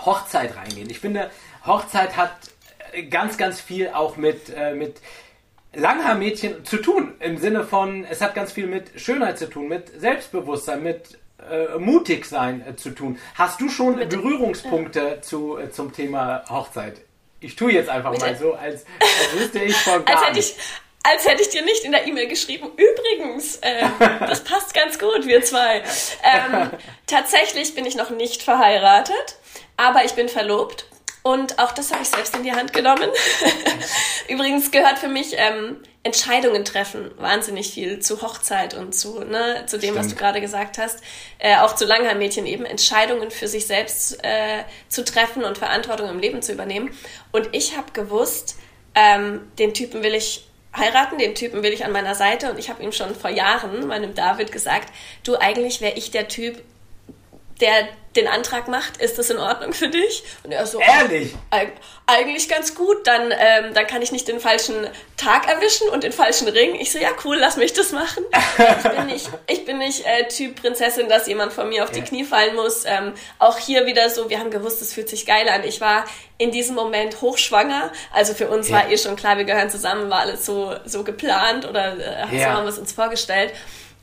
[0.04, 0.88] Hochzeit reingehen.
[0.88, 1.30] Ich finde,
[1.66, 2.36] Hochzeit hat
[2.92, 5.00] äh, ganz, ganz viel auch mit, äh, mit
[5.74, 7.14] Langhaarmädchen zu tun.
[7.18, 11.18] Im Sinne von, es hat ganz viel mit Schönheit zu tun, mit Selbstbewusstsein, mit
[11.50, 13.18] äh, mutig sein äh, zu tun.
[13.34, 17.00] Hast du schon Berührungspunkte zu, äh, zum Thema Hochzeit?
[17.40, 20.56] Ich tue jetzt einfach mal so, als, als wüsste ich von gar Als hätte ich,
[21.02, 22.70] als hätte ich dir nicht in der E-Mail geschrieben.
[22.76, 25.82] Übrigens, ähm, das passt ganz gut, wir zwei.
[26.22, 26.70] Ähm,
[27.06, 29.36] tatsächlich bin ich noch nicht verheiratet,
[29.76, 30.86] aber ich bin verlobt.
[31.24, 33.08] Und auch das habe ich selbst in die Hand genommen.
[34.28, 39.78] Übrigens gehört für mich ähm, Entscheidungen treffen wahnsinnig viel zu Hochzeit und zu, ne, zu
[39.78, 40.20] dem, was du Stimmt.
[40.20, 41.00] gerade gesagt hast.
[41.38, 46.18] Äh, auch zu Langhaarmädchen eben, Entscheidungen für sich selbst äh, zu treffen und Verantwortung im
[46.18, 46.92] Leben zu übernehmen.
[47.30, 48.56] Und ich habe gewusst,
[48.96, 52.50] ähm, den Typen will ich heiraten, den Typen will ich an meiner Seite.
[52.50, 54.92] Und ich habe ihm schon vor Jahren, meinem David, gesagt,
[55.24, 56.62] du, eigentlich wäre ich der Typ,
[57.62, 60.22] der den Antrag macht, ist das in Ordnung für dich?
[60.42, 61.34] Und er so, Ehrlich?
[61.48, 61.72] Eig
[62.06, 66.12] eigentlich ganz gut, dann, ähm, dann kann ich nicht den falschen Tag erwischen und den
[66.12, 66.74] falschen Ring.
[66.74, 68.22] Ich so, ja cool, lass mich das machen.
[68.76, 72.02] ich bin nicht, ich bin nicht äh, Typ Prinzessin, dass jemand von mir auf die.
[72.02, 72.84] Knie fallen muss.
[72.84, 75.64] Ähm, auch hier wieder so, wir haben gewusst, es fühlt sich geil an.
[75.64, 76.04] Ich war
[76.36, 77.92] in diesem Moment hochschwanger.
[78.12, 78.74] Also für uns Ja.
[78.76, 82.36] war eh schon klar, wir gehören zusammen, war alles so, so geplant oder äh, so
[82.36, 82.50] Ja.
[82.52, 83.54] haben wir es uns vorgestellt.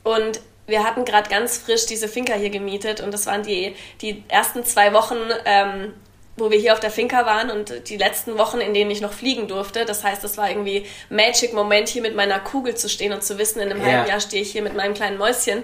[0.01, 0.39] Und
[0.69, 4.63] wir hatten gerade ganz frisch diese Finca hier gemietet und das waren die, die ersten
[4.65, 5.93] zwei Wochen, ähm,
[6.37, 9.11] wo wir hier auf der Finca waren und die letzten Wochen, in denen ich noch
[9.13, 9.85] fliegen durfte.
[9.85, 13.37] Das heißt, das war irgendwie Magic Moment, hier mit meiner Kugel zu stehen und zu
[13.37, 13.87] wissen, in einem Ja.
[13.91, 15.63] halben Jahr stehe ich hier mit meinem kleinen Mäuschen.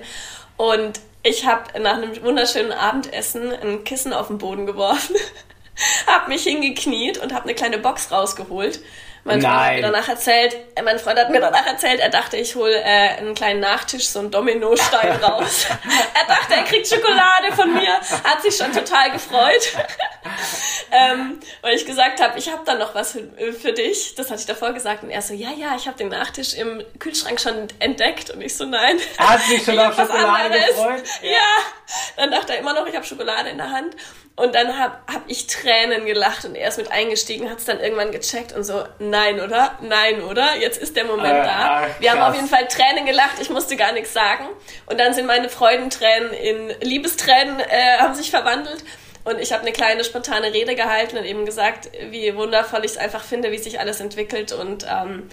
[0.58, 5.16] Und ich habe nach einem wunderschönen Abendessen ein Kissen auf den Boden geworfen,
[6.08, 8.80] habe mich hingekniet und habe eine kleine Box rausgeholt.
[9.28, 9.76] Mein Freund hat Nein.
[9.78, 13.18] mir danach erzählt, äh, mein Freund hat mir danach erzählt, er dachte, ich hole äh,
[13.18, 15.66] einen kleinen Nachtisch, so einen Dominostein raus.
[15.68, 19.74] er dachte, er kriegt Schokolade von mir, hat sich schon total gefreut.
[20.92, 24.14] ähm, weil ich gesagt habe, ich habe da noch was für, für dich.
[24.14, 25.02] Das hatte ich davor gesagt.
[25.02, 28.30] Und er so, ja, ja, ich habe den Nachtisch im Kühlschrank schon entdeckt.
[28.30, 29.00] Und ich so, nein.
[29.18, 31.04] Er hat sich schon auf Schokolade gefreut.
[31.24, 31.40] Ja.
[32.16, 33.96] Dann dachte er immer noch, ich habe Schokolade in der Hand.
[34.38, 37.80] Und dann habe hab ich Tränen gelacht und er ist mit eingestiegen, hat es dann
[37.80, 39.78] irgendwann gecheckt und so, nein, oder?
[39.82, 40.58] Nein, oder?
[40.60, 41.84] Jetzt ist der Moment Äh, da.
[41.84, 44.46] ah, Wir haben auf jeden Fall Tränen gelacht, ich musste gar nichts sagen.
[44.88, 48.84] Und dann sind meine Freudentränen in Liebestränen äh, haben sich verwandelt.
[49.24, 52.98] Und ich habe eine kleine spontane Rede gehalten und eben gesagt, wie wundervoll ich es
[52.98, 55.30] einfach finde, wie sich alles entwickelt und ähm,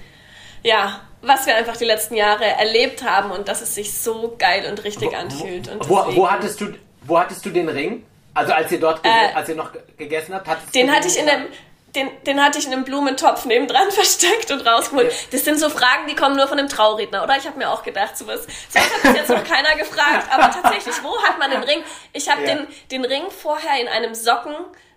[0.62, 4.65] ja, was wir einfach die letzten Jahre erlebt haben und dass es sich so geil
[4.71, 5.69] und richtig anfühlt.
[5.69, 6.73] Und Wo, wo, hattest du,
[7.03, 8.07] wo hattest du den Ring?
[8.35, 11.19] Also als ihr dort, Äh, als ihr noch ge- gegessen habt, hattest Den hatte ich
[11.19, 11.47] in einem,
[11.95, 15.13] den, den hatte ich in einem Blumentopf nebendran versteckt und rausgeholt.
[15.33, 17.37] Das sind so Fragen, die kommen nur von einem Trauredner, oder?
[17.37, 20.29] Ich habe mir auch gedacht, sowas, sowas hat bis jetzt noch keiner gefragt.
[20.31, 21.83] Aber tatsächlich, wo hat man den Ring?
[22.15, 22.55] Ich habe Ja.
[22.55, 24.55] den, den Ring vorher in einem Socken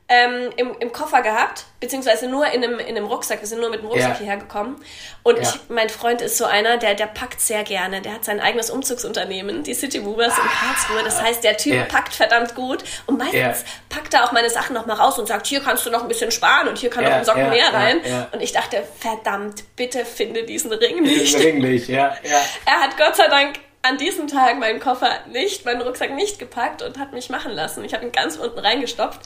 [0.07, 3.41] ähm, im, im Koffer gehabt, beziehungsweise nur in einem, in einem Rucksack.
[3.41, 4.17] Wir sind nur mit dem Rucksack Ja.
[4.19, 4.79] hierher gekommen.
[5.23, 5.41] Und Ja.
[5.41, 8.01] ich, mein Freund ist so einer, der, der packt sehr gerne.
[8.01, 11.03] Der hat sein eigenes Umzugsunternehmen, die City Movers in Karlsruhe.
[11.03, 11.83] Das heißt, der Typ Ja.
[11.85, 12.83] packt verdammt gut.
[13.07, 15.89] Und meistens packt er auch meine Sachen noch mal raus und sagt, hier kannst du
[15.89, 17.99] noch ein bisschen sparen und hier kann noch ein Socken mehr rein.
[18.31, 21.35] Und ich dachte, verdammt, bitte finde diesen Ring nicht.
[21.39, 22.41] Ringlich, ja, ja.
[22.67, 26.81] Er hat Gott sei Dank an diesem Tag meinen Koffer nicht, meinen Rucksack nicht gepackt
[26.83, 27.83] und hat mich machen lassen.
[27.83, 29.21] Ich habe ihn ganz unten reingestopft.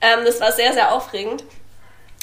[0.00, 1.44] Ähm, das war sehr, sehr aufregend.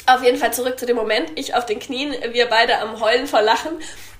[0.06, 1.32] Auf jeden Fall zurück zu dem Moment.
[1.34, 3.72] Ich auf den Knien, wir beide am Heulen vor Lachen.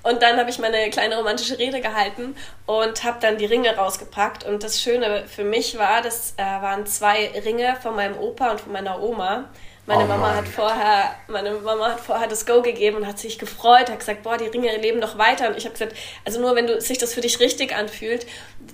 [0.03, 2.35] Und dann habe ich meine kleine romantische Rede gehalten
[2.65, 4.43] und habe dann die Ringe rausgepackt.
[4.43, 8.61] Und das Schöne für mich war, das äh, waren zwei Ringe von meinem Opa und
[8.61, 9.45] von meiner Oma.
[9.87, 13.39] Meine Oh Mama hat vorher, meine Mama hat vorher das Go gegeben und hat sich
[13.39, 15.47] gefreut, hat gesagt, boah, die Ringe leben noch weiter.
[15.47, 18.27] Und ich habe gesagt, also nur wenn du sich das für dich richtig anfühlt,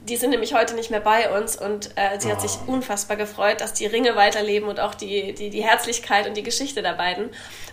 [0.10, 2.72] die sind nämlich heute nicht mehr bei uns und äh, sie hat sich Oh.
[2.72, 6.82] unfassbar gefreut, dass die Ringe weiterleben und auch die, die, die Herzlichkeit und die Geschichte
[6.82, 7.30] der beiden.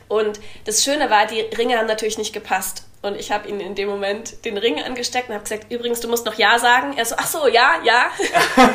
[0.09, 2.85] Und das Schöne war, die Ringe haben natürlich nicht gepasst.
[3.03, 6.09] Und ich habe ihm in dem Moment den Ring angesteckt und habe gesagt, übrigens, du
[6.09, 6.93] musst noch Ja sagen.
[6.99, 8.11] Er so, ach so, ja, ja.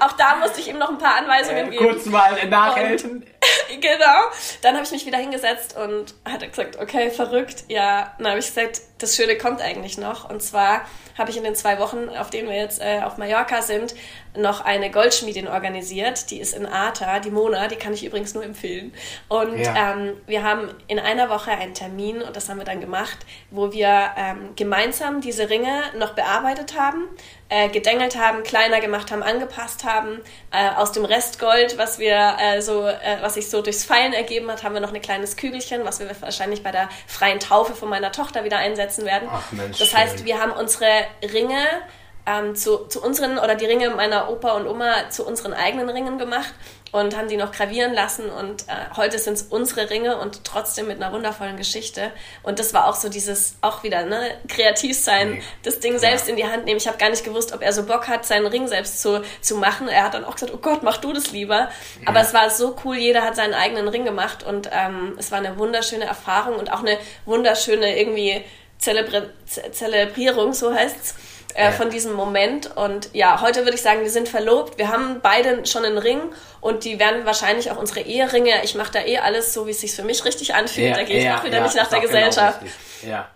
[0.00, 1.84] auch, auch da musste ich ihm noch ein paar Anweisungen Äh, geben.
[1.90, 3.26] kurz mal nachhelfen.
[3.80, 4.30] Genau.
[4.62, 7.64] Dann habe ich mich wieder hingesetzt und hat er gesagt, okay, verrückt.
[7.68, 10.28] Ja, dann habe ich gesagt, das Schöne kommt eigentlich noch.
[10.30, 10.82] Und zwar
[11.18, 13.94] habe ich in den zwei Wochen, auf denen wir jetzt äh, auf Mallorca sind,
[14.36, 16.30] noch eine Goldschmiedin organisiert.
[16.30, 18.92] Die ist in Arta, die Mona, die kann ich übrigens nur empfehlen.
[19.28, 19.92] Und Ja.
[19.92, 23.18] ähm, wir haben in einer Woche einen Termin, und das haben wir dann gemacht,
[23.50, 27.04] wo wir ähm, gemeinsam diese Ringe noch bearbeitet haben,
[27.48, 30.20] äh, gedengelt haben, kleiner gemacht haben, angepasst haben.
[30.50, 34.50] Äh, aus dem Restgold, was wir äh, so, äh, was sich so durchs Feilen ergeben
[34.50, 37.88] hat, haben wir noch ein kleines Kügelchen, was wir wahrscheinlich bei der freien Taufe von
[37.88, 39.28] meiner Tochter wieder einsetzen werden.
[39.30, 40.88] Ach, Mensch, das heißt, wir haben unsere
[41.32, 41.64] Ringe
[42.26, 46.18] ähm, zu, zu unseren oder die Ringe meiner Opa und Oma zu unseren eigenen Ringen
[46.18, 46.54] gemacht
[46.94, 48.30] und haben die noch gravieren lassen.
[48.30, 52.12] Und äh, heute sind es unsere Ringe und trotzdem mit einer wundervollen Geschichte.
[52.44, 55.42] Und das war auch so dieses auch wieder ne kreativ sein Nee.
[55.64, 56.76] das Ding selbst in die Hand nehmen.
[56.76, 59.56] Ich habe gar nicht gewusst ob er so Bock hat seinen Ring selbst zu, zu
[59.56, 59.88] machen.
[59.88, 61.68] Er hat dann auch gesagt oh Gott mach du das lieber.
[62.06, 64.44] Aber es war so cool jeder hat seinen eigenen Ring gemacht.
[64.44, 68.44] Und ähm, es war eine wunderschöne Erfahrung und auch eine wunderschöne irgendwie
[68.78, 71.14] Zelebri Ze- Zelebrierung so heißt's
[71.54, 71.72] äh, Ja.
[71.72, 72.76] von diesem Moment.
[72.76, 74.78] Und ja, heute würde ich sagen, wir sind verlobt.
[74.78, 76.20] Wir haben beide schon einen Ring
[76.60, 78.62] und die werden wahrscheinlich auch unsere Eheringe.
[78.64, 80.96] Ich mache da eh alles so, wie es sich für mich richtig anfühlt.
[80.96, 82.62] da gehe ich auch wieder nicht nach der genau Gesellschaft.
[82.62, 83.08] richtig.
[83.08, 83.28] ja.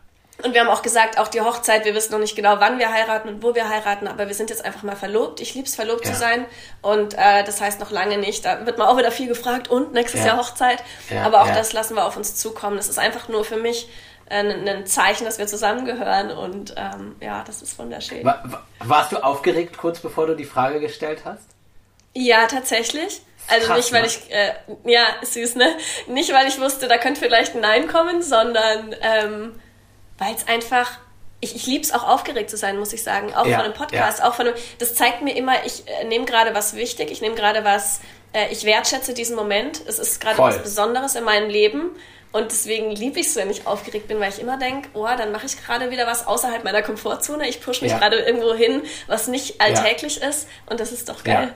[0.45, 2.93] Und wir haben auch gesagt, auch die Hochzeit, wir wissen noch nicht genau, wann wir
[2.93, 5.41] heiraten und wo wir heiraten, aber wir sind jetzt einfach mal verlobt.
[5.41, 6.13] Ich lieb's, verlobt Ja.
[6.13, 6.47] zu sein.
[6.81, 8.45] Und äh, das heißt noch lange nicht.
[8.45, 10.29] Da wird man auch wieder viel gefragt und nächstes Ja.
[10.29, 10.79] Jahr Hochzeit.
[11.11, 11.55] Ja, aber auch ja.
[11.57, 12.77] das lassen wir auf uns zukommen.
[12.77, 13.89] Das ist einfach nur für mich
[14.31, 16.31] ein, ein Zeichen, dass wir zusammengehören.
[16.31, 18.25] Und ähm, ja, das ist wunderschön.
[18.25, 21.45] Wa- wa- Warst du aufgeregt kurz bevor du die Frage gestellt hast?
[22.15, 23.23] Ja, tatsächlich.
[23.47, 24.07] Also Krass, nicht, weil ne?
[24.09, 24.53] ich, äh,
[24.85, 25.75] ja, süß, ne?
[26.09, 29.59] Nicht, weil ich wusste, da könnte vielleicht ein Nein kommen, sondern ähm,
[30.19, 30.99] weil es einfach,
[31.41, 33.33] ich, ich liebe es auch aufgeregt zu sein, muss ich sagen.
[33.35, 36.27] Auch Ja, von einem Podcast, auch von einem, das zeigt mir immer, ich äh, nehme
[36.27, 38.01] gerade was wichtig, ich nehme gerade was,
[38.35, 39.81] äh, ich wertschätze diesen Moment.
[39.87, 41.91] Es ist gerade was Besonderes in meinem Leben.
[42.33, 45.33] Und deswegen liebe ich es, wenn ich aufgeregt bin, weil ich immer denke, oh, dann
[45.33, 47.49] mache ich gerade wieder was außerhalb meiner Komfortzone.
[47.49, 47.99] Ich pushe mich Ja.
[47.99, 50.47] gerade irgendwo hin, was nicht alltäglich ist.
[50.67, 51.55] Und das ist doch geil.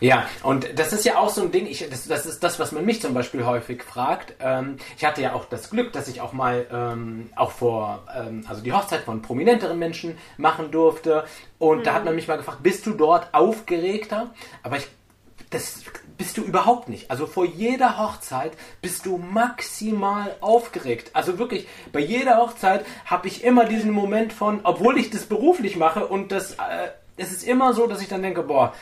[0.00, 2.72] Ja, und das ist ja auch so ein Ding, ich, das, das ist das, was
[2.72, 4.32] man mich zum Beispiel häufig fragt.
[4.40, 8.44] Ähm, ich hatte ja auch das Glück, dass ich auch mal ähm, auch vor, ähm,
[8.48, 11.24] also die Hochzeit von prominenteren Menschen machen durfte.
[11.58, 14.30] Und da hat man mich mal gefragt, bist du dort aufgeregter?
[14.62, 14.86] Aber ich,
[15.50, 15.82] das
[16.20, 17.10] bist du überhaupt nicht.
[17.10, 18.52] Also vor jeder Hochzeit
[18.82, 21.12] bist du maximal aufgeregt.
[21.14, 25.76] Also wirklich, bei jeder Hochzeit habe ich immer diesen Moment von, obwohl ich das beruflich
[25.76, 28.74] mache und das, äh, es ist immer so, dass ich dann denke, boah,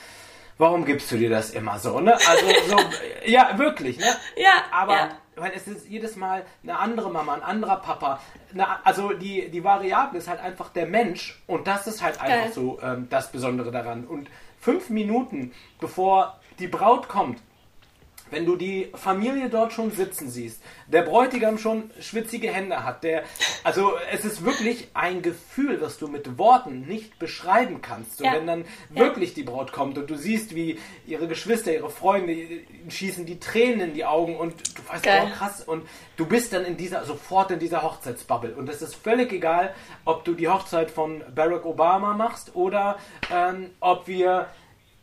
[0.58, 2.14] warum gibst du dir das immer so, ne?
[2.14, 2.76] Also so,
[3.24, 4.16] ja, wirklich, ne?
[4.36, 5.08] Ja, Aber ja.
[5.36, 8.18] weil es ist jedes Mal eine andere Mama, ein anderer Papa.
[8.52, 12.46] Eine, also die, die Variable ist halt einfach der Mensch und das ist halt einfach
[12.46, 12.52] Geil.
[12.52, 14.08] so ähm, das Besondere daran.
[14.08, 14.28] Und
[14.58, 17.38] fünf Minuten bevor die Braut kommt,
[18.30, 23.22] wenn du die Familie dort schon sitzen siehst, der Bräutigam schon schwitzige Hände hat, der,
[23.64, 28.18] also es ist wirklich ein Gefühl, das du mit Worten nicht beschreiben kannst.
[28.18, 28.34] So, Ja.
[28.34, 29.00] wenn dann Ja.
[29.06, 32.36] wirklich die Braut kommt und du siehst, wie ihre Geschwister, ihre Freunde
[32.90, 35.22] schießen die Tränen in die Augen und du weißt, Geil.
[35.26, 35.88] oh krass, und
[36.18, 38.54] du bist dann in dieser, sofort in dieser Hochzeitsbubble.
[38.56, 42.98] Und es ist völlig egal, ob du die Hochzeit von Barack Obama machst oder
[43.32, 44.48] ähm, ob wir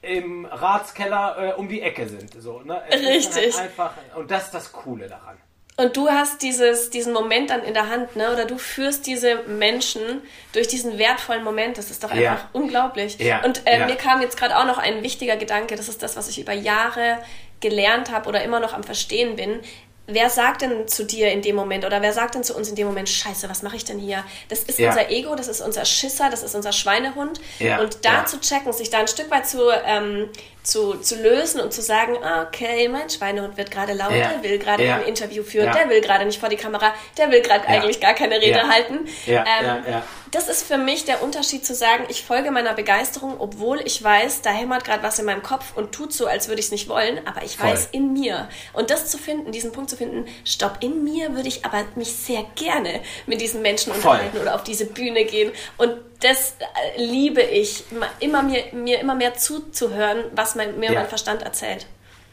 [0.06, 2.42] im Ratskeller äh, um die Ecke sind.
[2.42, 2.82] So, ne?
[2.90, 3.54] Es ist Richtig.
[3.56, 5.38] Halt einfach, und das ist das Coole daran.
[5.78, 8.32] Und du hast dieses, diesen Moment dann in der Hand, ne?
[8.32, 10.22] Oder du führst diese Menschen
[10.54, 11.78] durch diesen wertvollen Moment.
[11.78, 12.50] Das ist doch einfach Ja.
[12.54, 13.18] unglaublich.
[13.20, 13.86] Ja, Und äh, ja.
[13.86, 15.76] mir kam jetzt gerade auch noch ein wichtiger Gedanke.
[15.76, 17.18] Das ist das, was ich über Jahre
[17.60, 19.60] gelernt habe oder immer noch am Verstehen bin,
[20.08, 22.76] wer sagt denn zu dir in dem Moment oder wer sagt denn zu uns in
[22.76, 24.24] dem Moment, scheiße, was mache ich denn hier?
[24.50, 24.90] Das ist ja.
[24.90, 27.40] unser Ego, das ist unser Schisser, das ist unser Schweinehund.
[27.60, 27.80] Ja.
[27.82, 28.26] Und da ja.
[28.26, 30.30] zu checken, sich da ein Stück weit zu, ähm,
[30.66, 34.58] zu, zu lösen und zu sagen, ah, okay, mein Schweinehund wird gerade laut, der will
[34.58, 38.00] gerade ein Interview führen, der will gerade nicht vor die Kamera, der will gerade eigentlich
[38.00, 39.08] gar keine Rede halten.
[39.28, 39.84] Ähm,
[40.32, 44.42] das ist für mich der Unterschied zu sagen, ich folge meiner Begeisterung, obwohl ich weiß,
[44.42, 46.90] da hämmert gerade was in meinem Kopf und tut so, als würde ich es nicht
[46.90, 47.70] wollen, aber ich Voll.
[47.70, 48.50] weiß in mir.
[48.74, 52.12] Und das zu finden, diesen Punkt zu finden, stopp, in mir würde ich aber mich
[52.14, 54.12] sehr gerne mit diesen Menschen Voll.
[54.12, 55.52] unterhalten oder auf diese Bühne gehen.
[55.78, 57.84] Und das äh, liebe ich,
[58.20, 61.00] immer mir, mir immer mehr zuzuhören, was mein, mir ja.
[61.00, 61.88] mein Verstand erzählt.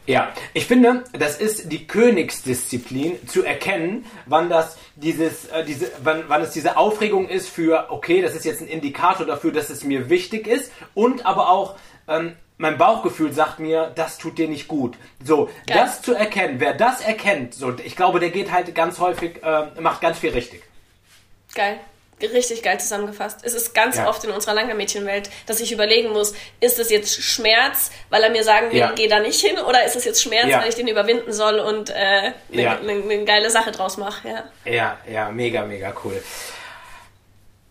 [0.05, 6.25] Ja, ich finde, das ist die Königsdisziplin, zu erkennen, wann das dieses, äh, diese, wann,
[6.27, 9.85] wann es diese Aufregung ist für, okay, das ist jetzt ein Indikator dafür, dass es
[9.85, 11.75] mir wichtig ist und aber auch,
[12.09, 14.95] ähm, mein Bauchgefühl sagt mir, das tut dir nicht gut.
[15.23, 15.77] So, Geil.
[15.77, 19.79] das zu erkennen, wer das erkennt, so, ich glaube, der geht halt ganz häufig, äh,
[19.79, 20.63] macht ganz viel richtig.
[21.55, 21.79] Geil
[22.21, 23.39] richtig geil zusammengefasst.
[23.43, 24.07] Es ist ganz ja.
[24.07, 28.43] oft in unserer Langermädchenwelt, dass ich überlegen muss, ist es jetzt Schmerz, weil er mir
[28.43, 28.91] sagen will, ja.
[28.95, 30.61] geh da nicht hin, oder ist es jetzt Schmerz, ja.
[30.61, 34.27] weil ich den überwinden soll und eine äh, ne, ne, ne geile Sache draus mache.
[34.27, 34.43] Ja.
[34.71, 36.21] ja, ja, mega, mega cool.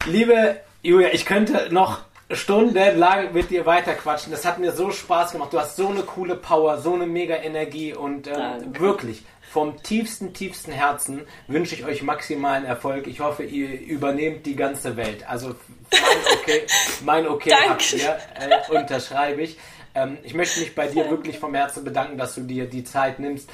[0.07, 4.32] Liebe Julia, ich könnte noch stundenlang mit dir weiterquatschen.
[4.32, 5.53] Das hat mir so Spaß gemacht.
[5.53, 10.32] Du hast so eine coole Power, so eine mega Energie und ähm, wirklich vom tiefsten,
[10.32, 13.07] tiefsten Herzen wünsche ich euch maximalen Erfolg.
[13.07, 15.28] Ich hoffe, ihr übernehmt die ganze Welt.
[15.28, 15.48] Also
[15.90, 16.00] mein
[16.40, 16.62] Okay,
[17.05, 19.59] mein okay habt ihr, äh, unterschreibe ich.
[19.94, 23.18] Ähm, ich möchte mich bei dir wirklich vom Herzen bedanken, dass du dir die Zeit
[23.18, 23.50] nimmst.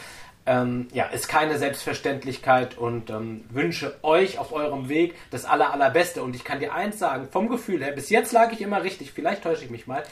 [0.46, 6.22] Ähm, ja, ist keine Selbstverständlichkeit und ähm, wünsche euch auf eurem Weg das aller, allerbeste.
[6.22, 9.10] Und ich kann dir eins sagen, vom Gefühl her, bis jetzt lag ich immer richtig,
[9.10, 10.04] vielleicht täusche ich mich mal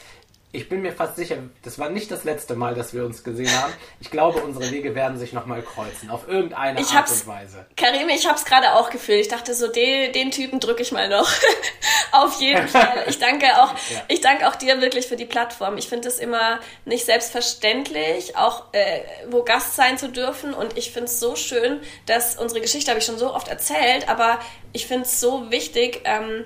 [0.53, 3.51] ich bin mir fast sicher, das war nicht das letzte Mal, dass wir uns gesehen
[3.61, 3.73] haben.
[3.99, 7.65] Ich glaube, unsere Wege werden sich nochmal kreuzen, auf irgendeine ich Art und Weise.
[7.75, 9.19] Karim, ich habe es gerade auch gefühlt.
[9.19, 11.29] Ich dachte so, den, den Typen drücke ich mal noch.
[12.13, 13.03] auf jeden Fall.
[13.07, 14.03] Ich danke auch, ja.
[14.07, 15.77] ich danke auch dir wirklich für die Plattform.
[15.77, 20.53] Ich finde es immer nicht selbstverständlich, auch äh, wo Gast sein zu dürfen.
[20.53, 24.07] Und ich finde es so schön, dass unsere Geschichte habe ich schon so oft erzählt,
[24.07, 24.39] aber
[24.71, 26.01] ich finde es so wichtig.
[26.05, 26.45] Ähm,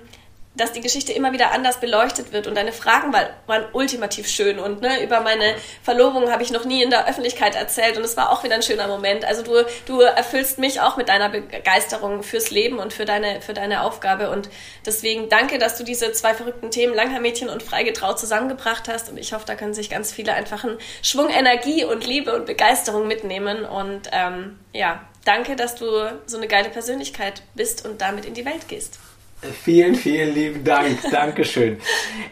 [0.53, 4.81] dass die Geschichte immer wieder anders beleuchtet wird und deine Fragen waren ultimativ schön und
[4.81, 8.31] ne, über meine Verlobung habe ich noch nie in der Öffentlichkeit erzählt und es war
[8.31, 9.23] auch wieder ein schöner Moment.
[9.23, 13.53] Also du, du erfüllst mich auch mit deiner Begeisterung fürs Leben und für deine, für
[13.53, 14.49] deine Aufgabe und
[14.85, 19.31] deswegen danke, dass du diese zwei verrückten Themen, Langhaarmädchen und Freigetraut, zusammengebracht hast und ich
[19.31, 23.63] hoffe, da können sich ganz viele einfach einen Schwung Energie und Liebe und Begeisterung mitnehmen
[23.63, 25.85] und ähm, ja, danke, dass du
[26.25, 28.99] so eine geile Persönlichkeit bist und damit in die Welt gehst.
[29.41, 30.99] Vielen, vielen lieben Dank.
[31.11, 31.79] Dankeschön.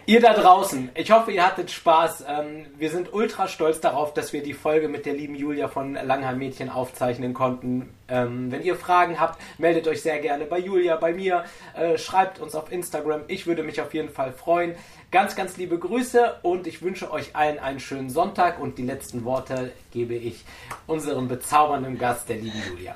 [0.06, 2.24] ihr da draußen, ich hoffe, ihr hattet Spaß.
[2.28, 5.96] Ähm, wir sind ultra stolz darauf, dass wir die Folge mit der lieben Julia von
[5.96, 7.90] Langheim Mädchen aufzeichnen konnten.
[8.08, 11.46] Ähm, wenn ihr Fragen habt, meldet euch sehr gerne bei Julia, bei mir.
[11.76, 13.22] Äh, schreibt uns auf Instagram.
[13.28, 14.76] Ich würde mich auf jeden Fall freuen.
[15.10, 19.26] Ganz, ganz liebe Grüße und ich wünsche euch allen einen schönen Sonntag und die letzten
[19.26, 20.46] Worte gebe ich
[20.86, 22.96] unserem bezaubernden Gast, der lieben Julia.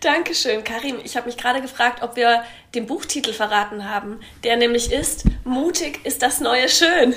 [0.00, 0.98] Dankeschön, Karim.
[1.04, 2.44] Ich habe mich gerade gefragt, ob wir
[2.74, 7.14] den Buchtitel verraten haben, der nämlich ist Mutig ist das neue Schön.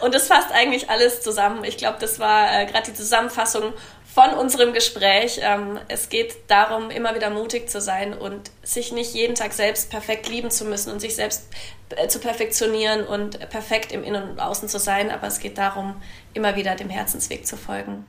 [0.00, 1.64] Und das fasst eigentlich alles zusammen.
[1.64, 3.72] Ich glaube, das war äh, gerade die Zusammenfassung
[4.12, 5.40] von unserem Gespräch.
[5.42, 9.90] Ähm, es geht darum, immer wieder mutig zu sein und sich nicht jeden Tag selbst
[9.90, 11.48] perfekt lieben zu müssen und sich selbst
[11.90, 15.10] äh, zu perfektionieren und perfekt im Innen und Außen zu sein.
[15.10, 16.00] Aber es geht darum,
[16.34, 18.04] immer wieder dem Herzensweg zu folgen.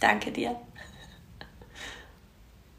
[0.00, 0.56] Danke dir.